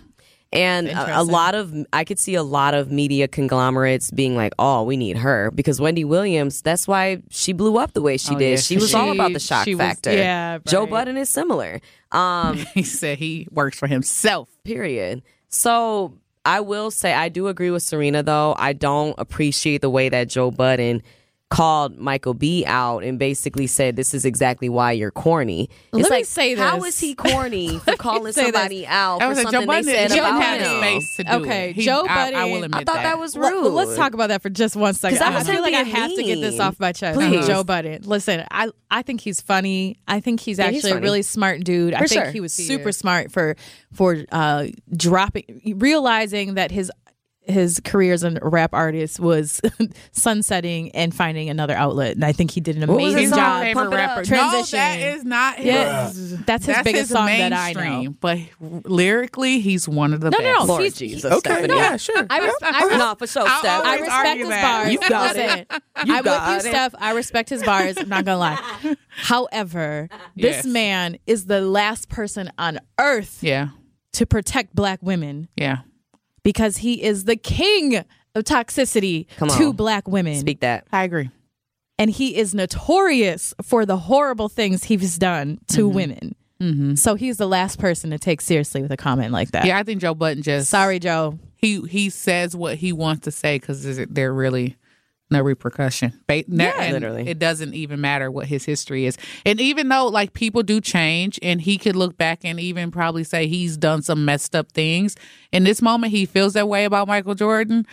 [0.53, 4.51] And a, a lot of, I could see a lot of media conglomerates being like,
[4.59, 6.61] "Oh, we need her," because Wendy Williams.
[6.61, 8.49] That's why she blew up the way she Oh, did.
[8.49, 10.11] yeah, she she- was all about the shock she was- factor.
[10.11, 10.85] yeah, Joe.
[10.87, 11.79] Budden is similar.
[12.11, 14.49] Um, He said he works for himself.
[14.65, 15.21] period.
[15.47, 18.53] So I will say I do agree with Serena though.
[18.57, 21.01] I don't appreciate the way that Joe Budden
[21.51, 25.63] called Michael B out and basically said this is exactly why you're corny.
[25.69, 26.95] It's Let me like say how this.
[26.95, 28.53] is he corny for calling say this.
[28.53, 30.77] somebody out for something Joe Budden, they said Joe about had him?
[30.77, 31.75] space to do Okay, it.
[31.75, 33.69] He- Joe I, I Budden- will admit I thought that, was Let- rude.
[33.73, 35.17] let's talk about that for just one second.
[35.19, 37.19] 'Cause that I feel him like I being have to get this off my chest.
[37.19, 37.45] Please.
[37.45, 38.03] Joe Budden.
[38.03, 39.97] Listen, I I think he's funny.
[40.07, 41.93] I think he's Yeah, he's actually a really smart dude.
[41.93, 42.31] I think sure.
[42.31, 43.55] he was super smart for
[43.93, 46.89] for uh dropping realizing that his
[47.51, 49.61] his career as a rap artist was
[50.11, 52.15] sunsetting and finding another outlet.
[52.15, 53.63] And I think he did an amazing his job.
[53.63, 54.07] favorite Pump It Up.
[54.09, 54.25] rapper.
[54.25, 54.79] Transition.
[54.79, 55.65] No, that is not his.
[55.65, 57.79] Yeah, that's his biggest song that I know.
[57.81, 58.39] mainstream, But
[58.85, 60.43] lyrically, he's one of the No, best.
[60.43, 60.65] no, no.
[60.65, 61.67] Lord he's- Jesus, he- Stephanie.
[61.67, 62.25] no, yeah, sure.
[62.29, 63.65] I, res- I, res- no, for sure, Steph.
[63.85, 64.61] I respect his that.
[64.61, 64.91] bars.
[64.93, 65.67] You got Listen, it.
[66.05, 66.73] You I'm got with you, it.
[66.73, 66.95] Steph.
[66.99, 67.97] I respect his bars.
[67.97, 68.95] I'm not gonna lie.
[69.09, 70.63] However, Yes.
[70.63, 73.69] this man is the last person on earth Yeah,
[74.13, 75.79] to protect black women yeah.
[76.43, 79.75] Because he is the king of toxicity Come to on.
[79.75, 80.35] black women.
[80.39, 80.87] Speak that.
[80.91, 81.29] I agree.
[81.99, 85.95] And he is notorious for the horrible things he's done to Mm-hmm.
[85.95, 86.35] women.
[86.95, 89.65] So he's the last person to take seriously with a comment like that.
[89.65, 91.39] Yeah, I think Joe Budden just Sorry, Joe.
[91.57, 94.77] he he says what he wants to say because they're really
[95.31, 96.13] no repercussion.
[96.27, 97.27] Ba- Yeah, and literally.
[97.27, 101.39] It doesn't even matter what his history is, and even though like people do change,
[101.41, 105.15] and he could look back and even probably say he's done some messed up things.
[105.51, 107.85] In this moment, he feels that way about Michael Jordan.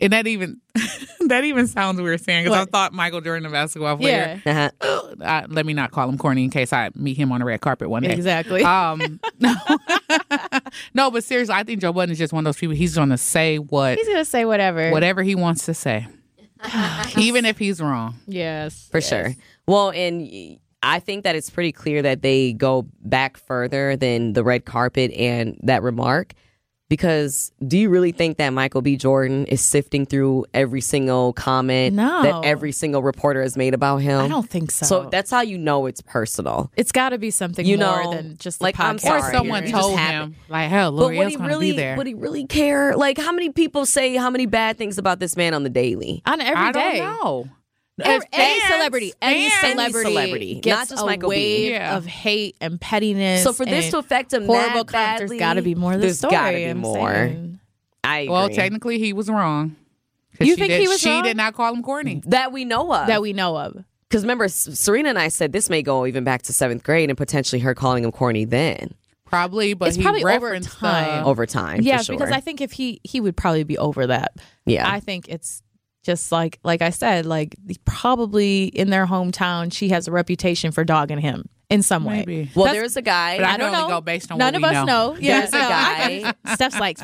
[0.00, 0.60] And that even
[1.26, 4.40] that even sounds weird saying because I thought Michael Jordan a basketball player.
[4.46, 5.14] Yeah, Uh-huh.
[5.20, 7.60] Uh, let me not call him corny in case I meet him on a red
[7.60, 8.12] carpet one day.
[8.12, 8.62] exactly.
[8.62, 9.54] Um, no,
[10.94, 12.76] no, but seriously, I think Joe Budden is just one of those people.
[12.76, 14.90] He's going to say what he's gonna say whatever.
[14.92, 16.06] whatever he wants to say,
[17.18, 18.14] even if he's wrong.
[18.26, 19.34] Yes, For sure.
[19.66, 24.44] Well, and I think that it's pretty clear that they go back further than the
[24.44, 26.34] red carpet and that remark.
[26.88, 28.96] Because do you really think that Michael B.
[28.96, 32.22] Jordan is sifting through every single comment No.
[32.22, 34.20] that every single reporter has made about him?
[34.20, 34.86] I don't think so.
[34.86, 36.72] So that's how you know it's personal.
[36.76, 39.20] it's got to be something You more know, than just like, I'm sorry.
[39.20, 41.72] Or someone You just told him, like, hell, But would L'Oreal's he going really to
[41.74, 41.96] be there.
[41.96, 42.96] would he really care?
[42.96, 46.22] Like how many people say how many bad things about this man on the daily?
[46.24, 47.00] on every I day.
[47.98, 48.14] Don't know.
[48.14, 51.36] Every, As any fans- celebrity, any celebrity, celebrity, gets not just a Michael B.
[51.36, 51.96] wave Yeah.
[51.96, 53.42] of hate and pettiness.
[53.44, 55.74] So for this and to affect him horrible that comments, there's badly, got to be
[55.74, 55.92] more.
[55.92, 57.10] To the there's story, gotta be I'm more.
[57.12, 57.60] saying.
[58.04, 58.32] I agree.
[58.32, 59.76] Well, technically, he was wrong.
[60.38, 61.22] 'Cause You she think did, he was She wrong?
[61.24, 62.22] did not call him corny.
[62.26, 63.06] that we know of.
[63.08, 63.84] that we know of.
[64.08, 67.10] Because remember, S- Serena and I said this may go even back to seventh grade
[67.10, 68.94] and potentially her calling him corny then
[69.26, 71.22] Probably, but It's he probably over referenced time.
[71.24, 71.82] the- over time.
[71.82, 72.16] yeah, for sure.
[72.16, 74.32] because I think if he he would probably be over that.
[74.64, 74.90] yeah.
[74.90, 75.62] I think it's
[76.02, 80.84] just like like I said, like probably in their hometown, she has a reputation for
[80.84, 82.20] dogging him in some way.
[82.20, 82.50] Maybe.
[82.54, 83.36] well, That's- there's a guy.
[83.36, 83.88] But I, I don't only know.
[83.88, 85.12] go based on None what of we us know.
[85.12, 85.16] know.
[85.20, 86.34] Yeah, There's a guy.
[86.44, 86.98] I- Steph's like,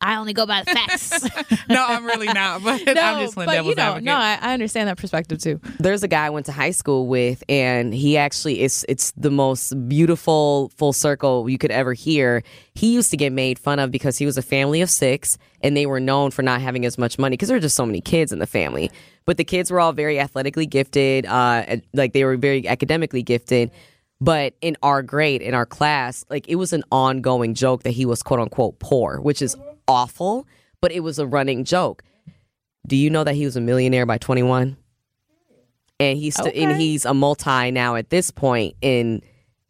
[0.00, 1.22] I only go by the facts.
[1.68, 2.62] no, I'm really not.
[2.64, 4.04] But no, I'm just playing but devil's you know, advocate.
[4.04, 5.60] no, I, I understand that perspective too.
[5.80, 9.30] there's a guy I went to high school with, and he actually it's it's the
[9.30, 12.42] most beautiful full circle you could ever hear.
[12.74, 15.76] He used to get made fun of because he was a family of six, and
[15.76, 18.00] they were known for not having as much money because there were just so many
[18.00, 18.90] kids in the family.
[19.26, 23.70] But the kids were all very athletically gifted, uh, like they were very academically gifted.
[24.20, 28.06] But in our grade, in our class, like it was an ongoing joke that he
[28.06, 30.46] was quote unquote poor, which is awful,
[30.80, 32.02] but it was a running joke.
[32.86, 34.76] Do you know that he was a millionaire by 21?
[35.98, 39.22] and he's st- and he's a multi now at this point and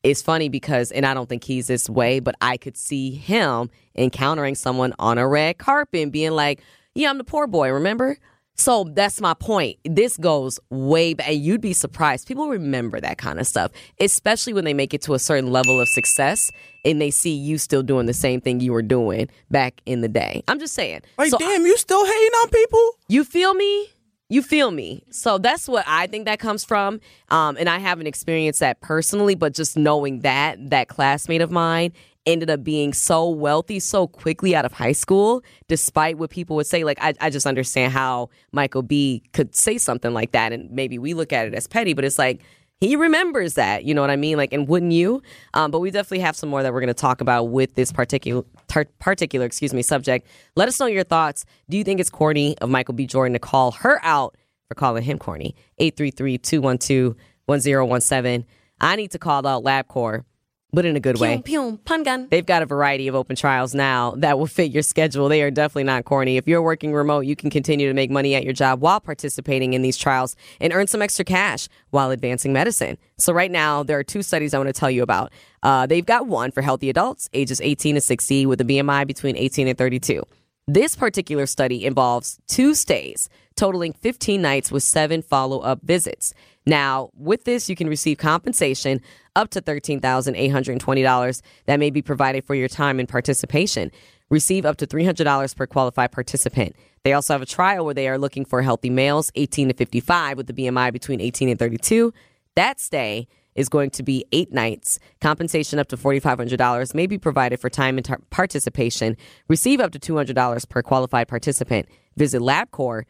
[0.02, 3.70] it's funny because and I don't think he's this way but I could see him
[3.94, 6.62] encountering someone on a red carpet and being like
[6.94, 8.18] yeah I'm the poor boy remember
[8.56, 13.18] so that's my point this goes way back and you'd be surprised people remember that
[13.18, 16.50] kind of stuff especially when they make it to a certain level of success
[16.84, 20.08] and they see you still doing the same thing you were doing back in the
[20.08, 22.90] day I'm just saying Like, So damn, you still hating on people?
[23.08, 23.88] you feel me?
[24.28, 25.04] You feel me?
[25.10, 27.00] So that's what I think that comes from.
[27.28, 31.92] Um, and I haven't experienced that personally, but just knowing that, that classmate of mine,
[32.26, 36.66] ended up being so wealthy so quickly out of high school, despite what people would
[36.66, 36.84] say.
[36.84, 40.52] Like, I, I just understand how Michael B could say something like that.
[40.52, 42.42] And maybe we look at it as petty, but it's like,
[42.78, 44.36] he remembers that, you know what I mean?
[44.36, 45.22] Like, and wouldn't you?
[45.54, 47.90] Um, but we definitely have some more that we're going to talk about with this
[47.90, 50.26] particular tar- particular, excuse me, subject.
[50.56, 51.46] Let us know your thoughts.
[51.70, 53.06] Do you think it's corny of Michael B.
[53.06, 54.36] Jordan to call her out
[54.68, 55.54] for calling him corny?
[55.80, 58.44] 833-212-1017.
[58.78, 60.24] I need to call out LabCorp,
[60.72, 61.40] but in a good way.
[61.44, 62.28] Pew, pun gun.
[62.30, 65.28] They've They've got a variety of open trials now that will fit your schedule.
[65.28, 66.36] They are definitely not corny.
[66.36, 69.72] If you're working remote, you can continue to make money at your job while participating
[69.72, 72.98] in these trials and earn some extra cash while advancing medicine.
[73.18, 75.32] So, right now, there are two studies I want to tell you about.
[75.62, 79.36] Uh, they've got one for healthy adults, ages 18 to 60, with a BMI between
[79.36, 80.22] 18 and 32.
[80.68, 86.32] This particular study involves two stays, totaling 15 nights with seven follow up visits.
[86.66, 89.00] Now, with this, you can receive compensation
[89.36, 93.92] up to $13,820 that may be provided for your time and participation.
[94.30, 96.74] Receive up to $300 per qualified participant.
[97.04, 100.36] They also have a trial where they are looking for healthy males 18 to 55
[100.36, 102.12] with the BMI between 18 and 32.
[102.56, 104.98] That stay is going to be eight nights.
[105.20, 109.16] Compensation up to $4,500 may be provided for time and tar- participation.
[109.48, 111.88] Receive up to $200 per qualified participant.
[112.16, 113.04] Visit LabCorp,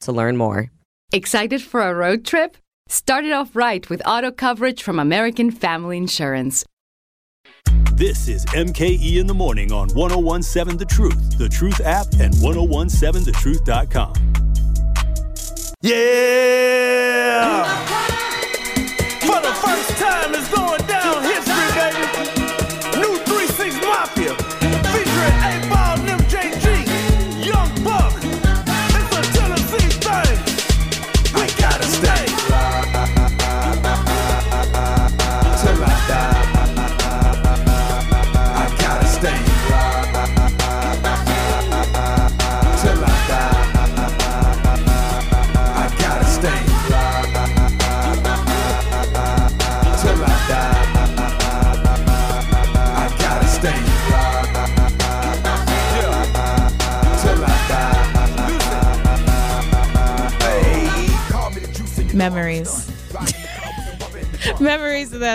[0.00, 0.70] to learn more.
[1.12, 2.56] Excited for a road trip?
[2.90, 6.64] Start it off right with auto coverage from American Family Insurance.
[7.92, 14.14] This is MKE in the morning on 1017 The Truth, The Truth app, and 1017thetruth.com.
[15.82, 16.29] Yeah!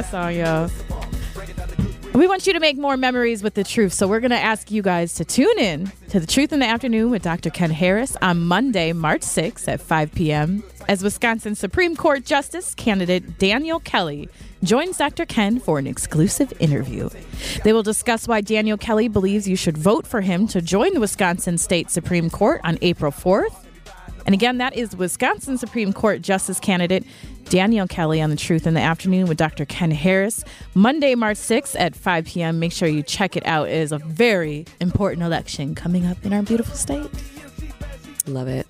[0.02, 0.70] That song.
[2.14, 4.72] We want you to make more memories with the truth, so we're going to ask
[4.72, 7.50] you guys to tune in to The Truth in the Afternoon with Dr.
[7.50, 10.64] Ken Harris on Monday, March 6th at 5 p.m.
[10.88, 14.30] as Wisconsin Supreme Court Justice candidate Daniel Kelly
[14.64, 15.26] joins Dr.
[15.26, 17.10] Ken for an exclusive interview.
[17.64, 21.02] They will discuss why Daniel Kelly believes you should vote for him to join the
[21.02, 23.66] Wisconsin State Supreme Court on April 4th.
[24.26, 27.06] And again, that is Wisconsin Supreme Court Justice candidate
[27.50, 29.66] Daniel Kelly on The Truth in the Afternoon with Dr.
[29.66, 30.44] Ken Harris.
[30.74, 32.60] Monday, March 6th at 5 p.m.
[32.60, 33.68] Make sure you check it out.
[33.68, 37.10] It is a very important election coming up in our beautiful state.
[38.28, 38.68] Love it.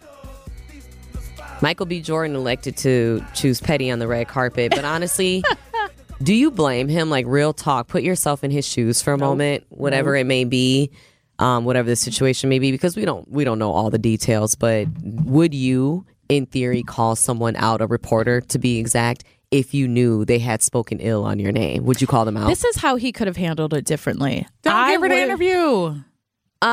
[1.62, 2.02] Michael B.
[2.02, 5.44] Jordan elected to choose petty on the red carpet, but honestly,
[6.24, 7.10] do you blame him?
[7.10, 10.92] Like real talk, put yourself in his shoes for a moment, whatever it may be,
[11.40, 14.56] um, whatever the situation may be, because we don't we don't know all the details.
[14.56, 19.88] But would you, in theory, call someone out, a reporter to be exact, if you
[19.88, 21.86] knew they had spoken ill on your name?
[21.86, 22.48] Would you call them out?
[22.48, 24.48] This is how he could have handled it differently.
[24.64, 26.02] Don't give her the interview.
[26.62, 26.66] Uh,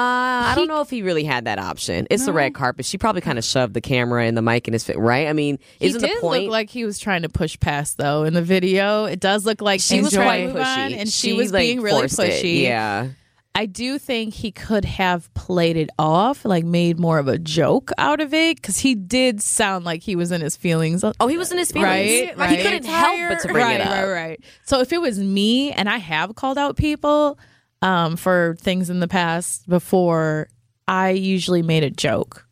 [0.48, 2.06] I don't know if he really had that option.
[2.08, 2.86] It's the red carpet.
[2.86, 5.26] She probably kind of shoved the camera and the mic in his face, right?
[5.28, 6.44] I mean, He isn't did the point?
[6.44, 9.04] look like he was trying to push past though in the video.
[9.04, 11.52] It does look like she she was trying to move on, pushy, and she, was
[11.52, 12.42] like, being really forced it.
[12.42, 12.62] pushy.
[12.62, 13.08] Yeah.
[13.54, 17.90] I do think he could have played it off, like made more of a joke
[17.98, 21.04] out of it, because he did sound like he was in his feelings.
[21.04, 22.28] Oh, he was in his feelings.
[22.28, 22.38] right?
[22.38, 23.92] Like, he couldn't help but to bring right, it up.
[23.92, 27.38] Right, right, So if it was me, and I have called out people
[27.82, 30.48] um, for things in the past before,
[30.88, 32.46] I usually made a joke.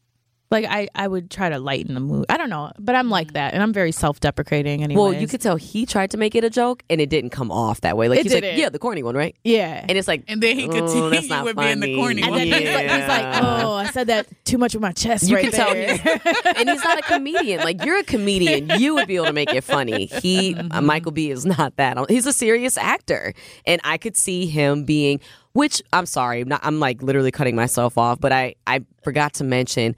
[0.50, 2.26] Like I, I would try to lighten the mood.
[2.28, 4.82] I don't know, but I'm like that, and I'm very self-deprecating.
[4.82, 7.30] Anyway, Well, you could tell he tried to make it a joke and it didn't
[7.30, 8.08] come off that way.
[8.08, 8.58] Like It he's like, didn't.
[8.58, 9.36] yeah, the corny one, right?
[9.44, 9.84] Yeah.
[9.88, 11.96] And it's like, And then he oh, continued that's not with being the funny.
[11.96, 12.38] corny And one.
[12.40, 15.36] then he's, like, he's like, oh, I said that too much with my chest You
[15.36, 15.96] right can tell there.
[15.96, 16.04] he's,
[16.56, 17.60] and he's not a comedian.
[17.60, 20.06] Like you're a comedian, you would be able to make it funny.
[20.06, 20.72] He, Mm-hmm.
[20.72, 21.96] uh, Michael B, is not that.
[22.10, 23.34] He's a serious actor,
[23.66, 25.20] and I could see him being.
[25.52, 29.34] Which I'm sorry, I'm, not, I'm like literally cutting myself off, but I I forgot
[29.34, 29.94] to mention.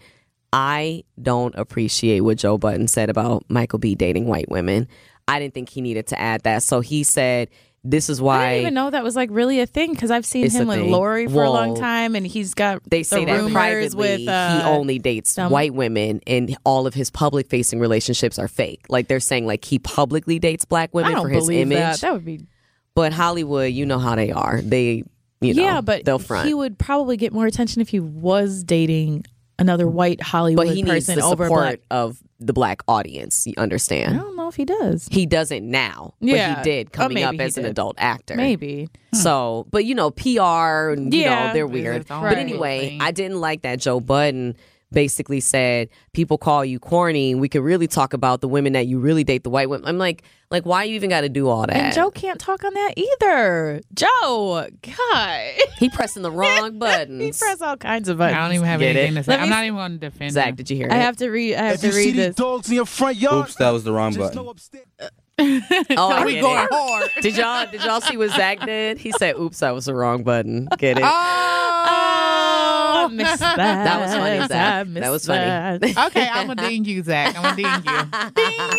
[0.53, 4.89] I don't appreciate what Joe Budden said about Michael B dating white women.
[5.29, 6.63] I didn't think he needed to add that.
[6.63, 7.49] So he said,
[7.85, 10.27] "This is why." I didn't even know that was like really a thing because I've
[10.27, 10.91] seen him with thing.
[10.91, 14.59] Lori for a long time, and he's got they say the that privately with uh,
[14.59, 18.85] he only dates some- white women and all of his public facing relationships are fake
[18.89, 22.01] like they're saying like he publicly dates black women for his image that.
[22.01, 22.47] That would be
[22.95, 24.61] But Hollywood, you know how they are.
[24.61, 25.05] They,
[25.41, 26.47] you know, yeah, but they'll front.
[26.47, 29.25] he would probably get more attention if he was dating
[29.59, 29.93] another mm.
[29.93, 31.81] white Hollywood but he needs person the over support black.
[31.91, 33.47] of the black audience.
[33.47, 34.15] You understand?
[34.15, 35.09] I don't know if he does.
[35.11, 36.55] He doesn't now, Yeah.
[36.55, 38.35] but he did coming maybe up he as an adult actor.
[38.35, 38.89] Maybe.
[39.13, 39.19] Hmm.
[39.19, 41.47] So, but you know, PR and you Yeah.
[41.47, 42.07] know they're weird.
[42.09, 43.01] But anyway, thing.
[43.01, 44.57] I didn't like that Joe Budden
[44.93, 47.35] basically said people call you corny.
[47.35, 49.89] We could really talk about the women that you really date, the white women.
[49.89, 51.75] I'm like, like why you even got to do all that?
[51.75, 53.81] And Joe can't talk on that either.
[53.95, 57.21] Joe, God, he pressing the wrong buttons.
[57.21, 57.39] he buttons.
[57.39, 58.39] press all kinds of buttons.
[58.39, 58.99] I don't even have Get it?
[59.01, 59.33] anything to say.
[59.33, 60.55] Let I'm not even going to defend Zach, him.
[60.57, 61.01] did you hear I it?
[61.01, 61.55] have to read.
[61.55, 62.35] I have If to you see read these this.
[62.37, 65.11] dogs in your front yard, Oops, that was the wrong just button.
[65.43, 65.87] Know upstairs.
[65.99, 67.11] Oh, I we get going hard.
[67.23, 68.99] Did y'all did y'all see what Zach did?
[68.99, 71.05] He said, "Oops, that was the wrong button." Get it?
[71.05, 73.57] Oh, oh I missed that.
[73.57, 74.87] That was funny, Zach.
[74.87, 75.79] I That was funny.
[75.93, 76.07] that.
[76.09, 77.37] okay, I'm gonna ding you, Zach.
[77.37, 78.03] I'm gonna ding you.
[78.35, 78.79] Ding.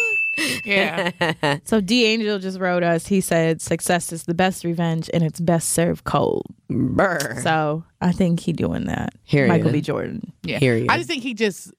[0.66, 1.12] Yeah.
[1.66, 3.08] So D Angel just wrote us.
[3.08, 7.40] He said, "Success is the best revenge, and it's best served cold." Brr.
[7.44, 9.14] So I think he doing that.
[9.24, 9.74] Hear Michael ya.
[9.74, 9.82] B.
[9.82, 10.34] Jordan.
[10.44, 10.60] Yeah.
[10.60, 10.88] Hear you.
[10.90, 11.72] I just think he just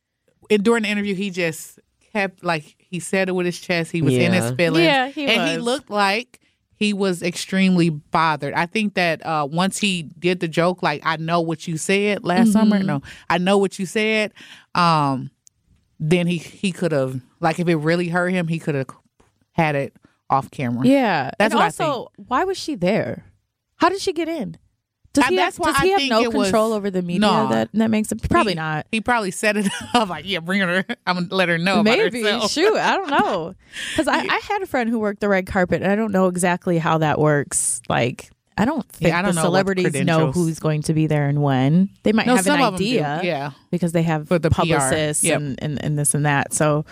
[0.48, 1.80] during the interview he just
[2.14, 3.90] kept like he said it with his chest.
[3.92, 4.54] He was in his Yeah.
[4.56, 4.86] feelings.
[4.86, 5.64] Yeah, he and he was.
[5.64, 6.40] looked like
[6.76, 8.54] he was extremely bothered.
[8.54, 12.24] I think that uh, once he did the joke, like I know what you said
[12.24, 12.78] last summer.
[12.78, 12.86] Mm-hmm.
[12.86, 14.32] No, I know what you said.
[14.74, 15.30] Um,
[16.00, 18.88] then he he could have like if it really hurt him, he could have
[19.52, 19.94] had it
[20.30, 20.86] off camera.
[20.86, 23.24] Yeah, That's and what I also, why was she there?
[23.76, 24.56] How did she get in?
[25.14, 26.90] Does he that's have, why does he I have think no it was- control over
[26.90, 27.48] the media No.
[27.48, 28.28] that that makes it?
[28.28, 28.86] Probably He- not.
[28.92, 30.84] He probably set it up like, yeah, bring her.
[31.06, 31.82] I'm gonna let her know.
[31.82, 33.54] Maybe shoot, I don't know.
[33.90, 36.26] Because I, I had a friend who worked the red carpet, and I don't know
[36.28, 37.80] exactly how that works.
[37.88, 41.08] Like, I don't think Yeah, I don't the know celebrities know who's going to be
[41.08, 41.88] there and when.
[42.04, 43.50] They might No, have an idea, yeah.
[43.72, 45.40] because they have the publicists Yep.
[45.40, 46.52] and, and and this and that.
[46.52, 46.84] So.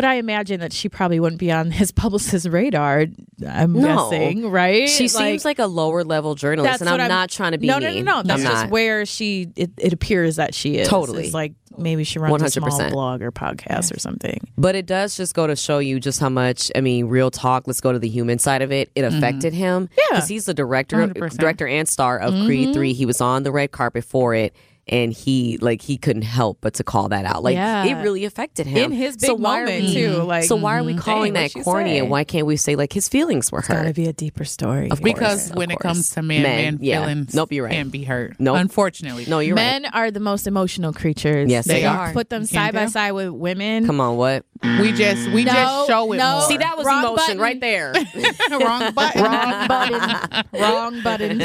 [0.00, 3.06] But I imagine that she probably wouldn't be on his publicist's radar.
[3.48, 4.10] I'm No.
[4.10, 4.88] guessing, right?
[4.88, 7.78] She seems like a lower level journalist, and I'm, I'm- not trying to be no,
[7.78, 8.22] no, no, no.
[8.22, 8.70] That's I'm just not.
[8.70, 9.48] where she.
[9.56, 11.24] It, it appears that she is Totally.
[11.24, 14.40] It's like maybe she runs a small blog or podcast or something.
[14.58, 16.70] But it does just go to show you just how much.
[16.74, 17.66] I mean, real talk.
[17.66, 18.90] Let's go to the human side of it.
[18.94, 19.84] It affected him.
[19.88, 19.94] Mm-hmm.
[19.98, 20.04] Yeah.
[20.16, 21.36] because he's the director, 100%.
[21.38, 22.46] director and star of Mm-hmm.
[22.46, 22.92] Creed Three.
[22.92, 24.54] He was on the red carpet for it,
[24.90, 27.42] and he like he couldn't help but to call that out.
[27.42, 27.84] Like Yeah.
[27.84, 30.56] it really affected him In his So big why are moment, we- too, like, so
[30.56, 30.98] why are we mhm.
[30.98, 31.90] calling Dang, that corny?
[31.92, 31.98] say?
[32.00, 34.44] And why can't we say like his feelings were It's got to be a deeper
[34.44, 34.90] story.
[34.90, 37.00] Of because course, when of it comes to men, Men, men, yeah.
[37.00, 37.72] feelings Nope, you're right.
[37.72, 38.34] can be hurt.
[38.38, 38.56] Nope.
[38.58, 39.24] Unfortunately.
[39.28, 39.62] No, you're right.
[39.62, 39.94] Men right.
[39.94, 41.48] are the most emotional creatures.
[41.50, 42.12] Yes, they You are.
[42.12, 42.90] Put them You side by tell.
[42.90, 43.86] side with women.
[43.86, 44.44] Come on, what?
[44.80, 46.32] we just we No, just show it no.
[46.32, 46.42] more.
[46.42, 47.38] See, that was Wrong emotion button.
[47.38, 47.94] right there.
[48.50, 49.22] wrong button.
[49.22, 50.44] Wrong button.
[50.52, 51.42] Wrong button.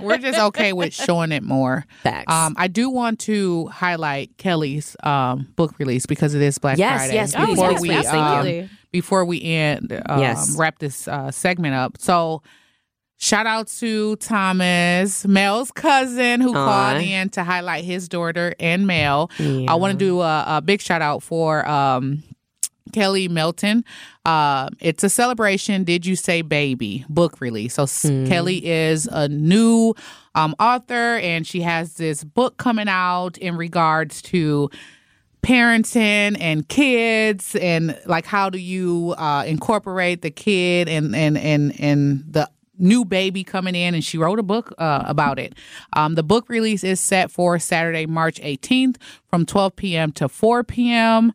[0.00, 1.84] We're just okay with showing it more.
[2.02, 2.32] Facts.
[2.32, 7.00] Um, I do want to highlight Kelly's um, book release because it is Black Yes,
[7.02, 7.14] Friday.
[7.14, 10.56] yes, please, before yes, we please, um, before we end, um, Yes.
[10.58, 11.96] wrap this uh, segment up.
[11.98, 12.42] So.
[13.16, 16.64] Shout out to Thomas, Mel's cousin, who Aw.
[16.66, 19.30] called in to highlight his daughter and Mel.
[19.38, 19.70] Yeah.
[19.72, 22.22] I want to do a, a big shout out for um,
[22.94, 23.84] Kelly Melton.
[24.24, 25.82] Uh, it's a celebration.
[25.82, 27.74] Did you say baby book release?
[27.74, 29.94] So s Kelly is a new
[30.36, 34.70] um, author, and she has this book coming out in regards to
[35.42, 41.78] parenting and kids and like how do you uh, incorporate the kid and and and
[41.78, 45.52] and the new baby coming in and she wrote a book uh, about it
[45.92, 48.96] um, the book release is set for saturday march 18th
[49.28, 51.34] from 12 p.m to 4 p.m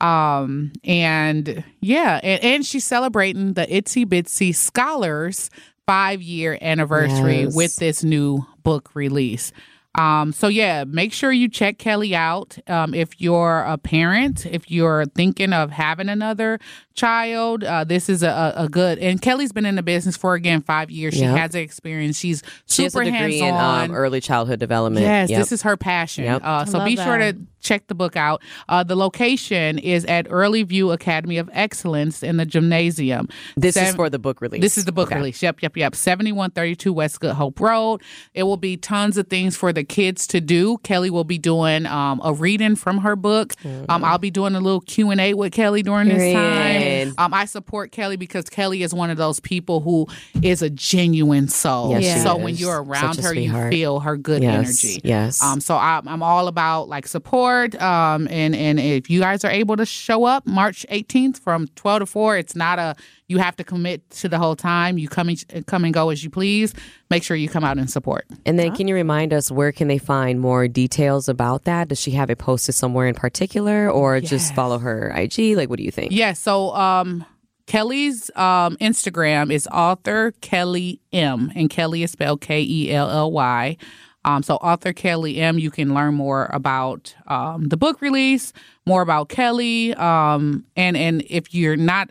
[0.00, 5.48] um and yeah and, and she's celebrating the itsy bitsy scholars
[5.86, 7.54] five year anniversary Yes.
[7.56, 9.52] with this new book release
[9.96, 12.58] um, so yeah, make sure you check Kelly out.
[12.68, 16.58] Um, if you're a parent, if you're thinking of having another
[16.94, 18.98] child, uh, this is a, a a good.
[18.98, 21.14] And Kelly's been in the business for again five years.
[21.14, 21.36] She Yep.
[21.36, 22.18] has the experience.
[22.18, 23.90] She's She has super a degree hands in on.
[23.90, 25.04] um, early childhood development.
[25.06, 25.38] Yes, Yep.
[25.38, 26.24] this is her passion.
[26.24, 26.40] Yep.
[26.44, 27.32] Uh, so love be sure that.
[27.36, 28.40] to check the book out.
[28.68, 33.28] Uh, the location is at Early View Academy of Excellence in the gymnasium.
[33.56, 34.60] This is for the book release.
[34.60, 35.16] This is the book Okay.
[35.16, 35.42] release.
[35.42, 35.94] Yep, yep, yep.
[35.96, 38.02] 7132 West Good Hope Road.
[38.34, 40.78] It will be tons of things for the kids to do.
[40.78, 43.54] Kelly will be doing um, a reading from her book.
[43.88, 47.14] Um, I'll be doing a little Q&A with Kelly during this Period.
[47.14, 47.14] time.
[47.18, 50.06] Um, I support Kelly because Kelly is one of those people who
[50.42, 51.90] is a genuine soul.
[51.98, 52.44] Yes, she so is.
[52.44, 55.00] when you're around a her, you feel her good Yes, energy.
[55.04, 55.42] yes.
[55.42, 57.80] Um, so I'm, I'm all about like support.
[57.80, 62.00] Um, and and if you guys are able to show up March 18th from 12
[62.00, 62.96] to 4, it's not a
[63.28, 64.98] you have to commit to the whole time.
[64.98, 66.74] You come and come and go as you please.
[67.10, 68.26] Make sure you come out and support.
[68.44, 71.88] And then, can you remind us where can they find more details about that?
[71.88, 75.56] Does she have it posted somewhere in particular, or just follow her IG?
[75.56, 76.12] Like, what do you think?
[76.12, 76.32] Yeah.
[76.32, 77.24] So um,
[77.66, 83.32] Kelly's um, Instagram is author Kelly M, and Kelly is spelled K E L L
[83.32, 83.76] Y.
[84.24, 88.52] Um, so, author Kelly M, you can learn more about um, the book release,
[88.84, 92.10] more about Kelly, um, and and if you're not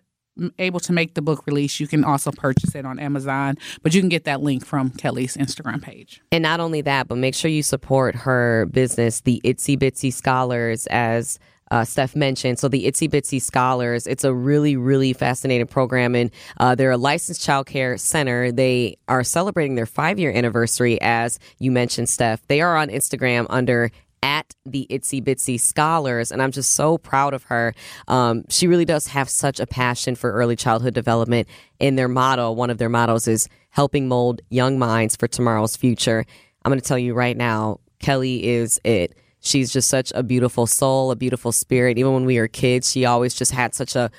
[0.60, 3.58] able to make the book release, you can also purchase it on Amazon.
[3.82, 6.22] But you can get that link from Kelly's Instagram page.
[6.32, 10.88] And not only that, but make sure you support her business, the Itsy Bitsy Scholars,
[10.88, 11.40] as
[11.72, 12.60] uh, Steph mentioned.
[12.60, 16.98] So the Itsy Bitsy Scholars, it's a really, really fascinating program, and uh, they're a
[16.98, 18.52] licensed childcare center.
[18.52, 22.46] They are celebrating their five year anniversary, as you mentioned, Steph.
[22.48, 23.92] They are on Instagram under
[24.24, 27.74] at the Itsy Bitsy Scholars, and I'm just so proud of her.
[28.08, 31.48] Um, she really does have such a passion for early childhood development.
[31.80, 36.26] In their motto, one of their mottos is helping mold young minds for tomorrow's future.
[36.64, 39.16] I'm going to tell you right now, Kelly is it.
[39.42, 42.00] She's just such a beautiful soul, a beautiful spirit.
[42.00, 44.10] Even when we were kids, she always just had such a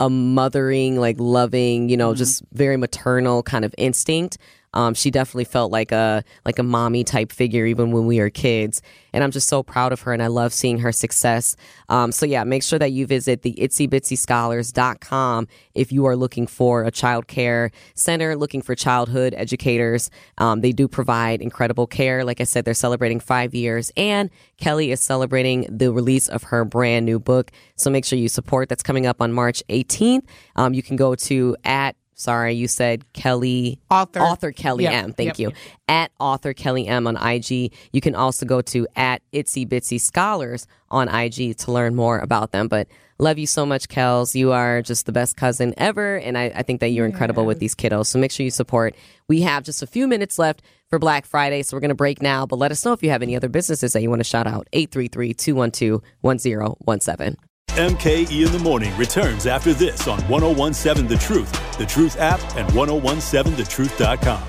[0.00, 4.38] a mothering, like loving, you know, just very maternal kind of instinct.
[4.74, 8.30] Um, she definitely felt like a like a mommy type figure even when we were
[8.30, 11.56] kids, and I'm just so proud of her, and I love seeing her success.
[11.88, 16.84] Um, so yeah, make sure that you visit the itsybitsyscholars.com if you are looking for
[16.84, 20.10] a child care center, looking for childhood educators.
[20.38, 22.24] Um, they do provide incredible care.
[22.24, 26.64] Like I said, they're celebrating five years, and Kelly is celebrating the release of her
[26.64, 27.50] brand new book.
[27.76, 28.68] So make sure you support.
[28.68, 30.26] That's coming up on March 18th.
[30.56, 35.12] Um, you can go to at Sorry, you said Kelly author author Kelly Yep, M.
[35.12, 35.52] Thank yep, you.
[35.88, 37.72] At author Kelly M on IG.
[37.92, 42.52] You can also go to at Itsy Bitsy Scholars on IG to learn more about
[42.52, 42.68] them.
[42.68, 42.88] But
[43.18, 44.34] love you so much, Kels.
[44.34, 47.58] You are just the best cousin ever, and I, I think that you're incredible with
[47.58, 48.06] these kiddos.
[48.06, 48.94] So make sure you support.
[49.28, 52.22] We have just a few minutes left for Black Friday, so we're going to break
[52.22, 52.46] now.
[52.46, 54.46] But let us know if you have any other businesses that you want to shout
[54.46, 54.68] out.
[54.72, 57.36] 833-212-1017.
[57.74, 62.68] MKE in the Morning returns after this on 1017 The Truth, The Truth app, and
[62.70, 64.42] 1017thetruth.com.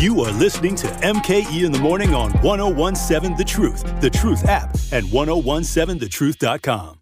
[0.00, 4.74] You are listening to MKE in the Morning on 1017 The Truth, The Truth app,
[4.92, 6.97] and 1017thetruth.com.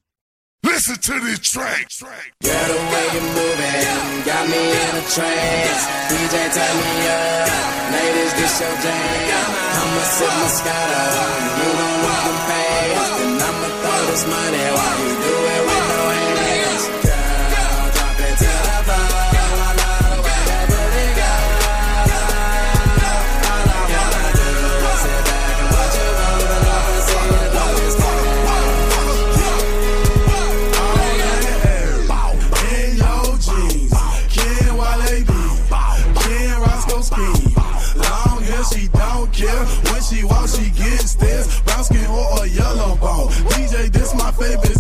[0.63, 1.89] Listen to this track.
[2.01, 5.83] Girl, the way you're moving got me in a trance.
[6.11, 7.49] DJ, turn me up.
[7.93, 9.49] Ladies, this your jam.
[9.79, 11.05] I'ma sip Moscato.
[11.59, 13.11] You gon' whip them pants.
[13.23, 15.56] And I'ma throw this money while you do it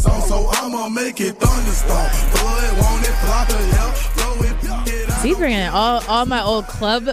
[0.06, 2.08] song, so I'ma make it thunderstorm.
[2.10, 3.92] Throw it, want it, flop it, yeah.
[3.92, 5.10] Throw it, pick.
[5.16, 7.04] See, bringing in all, all my old club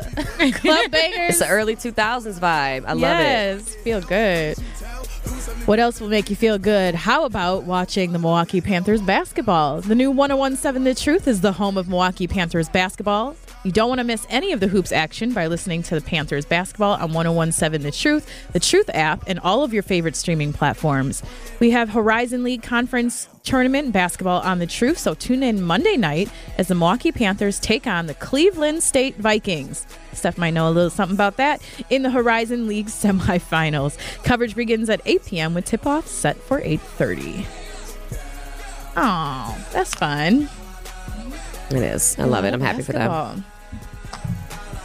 [0.53, 1.29] club bangers.
[1.29, 2.85] It's the early 2000s vibe.
[2.85, 3.23] I love it.
[3.23, 4.57] yes, feel good.
[5.65, 6.93] What else will make you feel good?
[6.93, 9.79] How about watching the Milwaukee Panthers basketball?
[9.79, 13.37] The new 1017 The Truth is the home of Milwaukee Panthers basketball.
[13.64, 16.43] You don't want to miss any of the hoops action by listening to the Panthers
[16.43, 21.24] basketball on 1017 The Truth, the Truth app, and all of your favorite streaming platforms.
[21.61, 26.30] We have Horizon League Conference Tournament basketball on The Truth, so tune in Monday night
[26.57, 29.88] as the Milwaukee Panthers take on the Cleveland State Vikings.
[30.11, 33.97] Steph might know a little something about that in the Horizon League semifinals.
[34.26, 35.53] Coverage begins at 8 p.m.
[35.53, 37.45] with tip-off set for 8:30.
[38.97, 40.49] Oh, that's fun.
[41.72, 42.20] It is.
[42.20, 42.53] I love it.
[42.53, 43.45] I'm happy for them.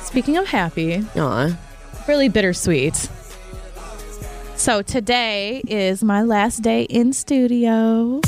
[0.09, 1.54] Speaking of happy, Aw.
[2.09, 2.96] really bittersweet.
[4.56, 8.22] So today is my last day in studio.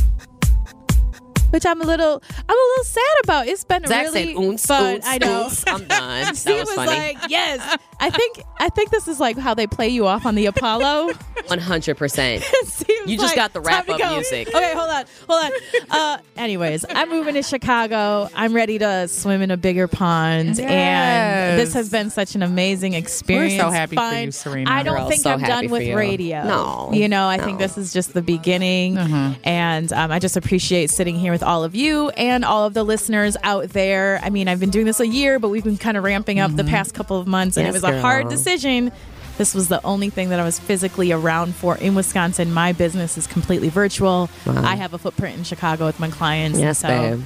[1.51, 3.47] Which I'm a little I'm a little sad about.
[3.49, 4.95] It's been Zach really said, "Oons, fun.
[4.95, 5.43] oons, I know.
[5.45, 6.91] oons, I'm done." That Steve was was, funny.
[6.91, 7.79] like, yes.
[7.99, 11.13] I think I think this is like how they play you off on the Apollo.
[11.49, 12.87] 100%.
[13.07, 14.15] You just like, got the wrap up go.
[14.15, 14.49] music.
[14.49, 15.51] Okay, hold on, hold on.
[15.91, 18.29] Uh, anyways, I'm moving to Chicago.
[18.35, 20.69] I'm ready to swim in a bigger pond, Yes.
[20.69, 23.55] and this has been such an amazing experience.
[23.55, 24.71] We're so happy for you, Serena.
[24.71, 25.97] I don't We're think so I'm done with you.
[25.97, 26.45] radio.
[26.45, 27.45] No, you know, I no.
[27.45, 31.65] think this is just the beginning, and um, I just appreciate sitting here with all
[31.65, 34.21] of you and all of the listeners out there.
[34.23, 36.55] I mean, I've been doing this a year, but we've been kind of ramping up
[36.55, 36.71] the mm-hmm.
[36.71, 38.93] past couple of months, and Yes, it was a hard decision.
[39.39, 42.53] This was the only thing that I was physically around for in Wisconsin.
[42.53, 44.29] My business is completely virtual.
[44.45, 44.63] Wow.
[44.65, 46.59] I have a footprint in Chicago with my clients.
[46.59, 47.23] and Yes, so babe.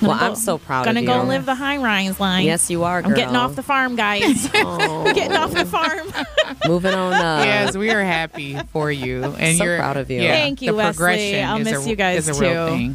[0.00, 1.28] Well, Gonna I'm so proud Gonna of go you.
[1.28, 2.44] live the high rise line.
[2.44, 4.48] Yes, you are, I'm getting off the farm, guys.
[4.52, 6.08] getting off the farm.
[6.66, 7.44] Moving on up.
[7.44, 10.20] yes, we are happy for you, and So you're proud of you.
[10.20, 10.96] yeah, Thank you, the Wesley.
[10.96, 12.94] progression I'll miss a, you guys, is a real too.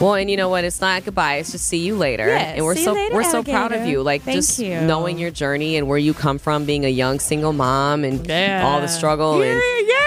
[0.00, 0.64] Well, and you know what?
[0.64, 1.36] It's not goodbye.
[1.36, 2.26] It's just see you later.
[2.26, 4.02] Yes, and we're so later, we're so proud of you.
[4.02, 4.80] Like Thank just you.
[4.80, 8.62] knowing your journey and where you come from, being a young single mom, and Yeah.
[8.66, 9.60] all the struggle and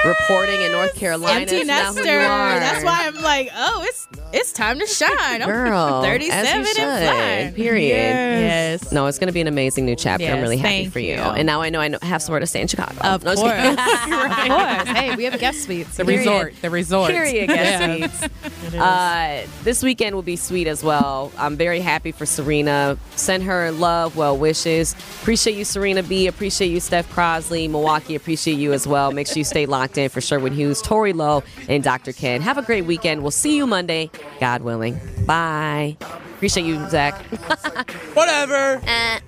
[0.03, 1.41] reporting in North Carolina.
[1.41, 2.03] Empty nester.
[2.03, 5.41] That's why I'm like, oh, it's it's time to shine.
[5.43, 7.53] I'm Girl, 37 as you and fine.
[7.53, 7.87] Period.
[7.89, 8.91] Yes.
[8.91, 10.25] No, it's going to be an amazing new chapter.
[10.25, 11.13] I'm really happy for you.
[11.13, 11.19] you.
[11.21, 12.99] And now I know I know, have somewhere to stay in Chicago.
[13.01, 13.51] Of No, course.
[13.55, 13.77] kidding.
[13.77, 14.87] of course.
[14.97, 15.97] Hey, we have guest suites.
[15.97, 16.19] The Period.
[16.19, 17.11] resort, the resort.
[17.11, 18.07] Period, guest Yeah.
[18.07, 18.75] suites.
[18.75, 21.31] Uh, this weekend will be sweet as well.
[21.37, 22.97] I'm very happy for Serena.
[23.15, 24.93] Send her love, well wishes.
[25.21, 26.27] Appreciate you, Serena B.
[26.27, 27.69] Appreciate you, Steph Crosley.
[27.69, 29.11] Milwaukee, appreciate you as well.
[29.11, 32.13] Make sure you stay locked in for Sherwood Hughes, Tori Lowe, and Dr.
[32.13, 32.41] Ken.
[32.41, 33.21] Have a great weekend.
[33.21, 34.09] We'll see you Monday,
[34.39, 34.99] God willing.
[35.25, 35.97] Bye.
[36.35, 37.15] Appreciate you, Zach.
[38.13, 38.81] Whatever.
[38.87, 39.19] Uh.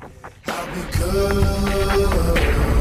[0.92, 2.75] Good.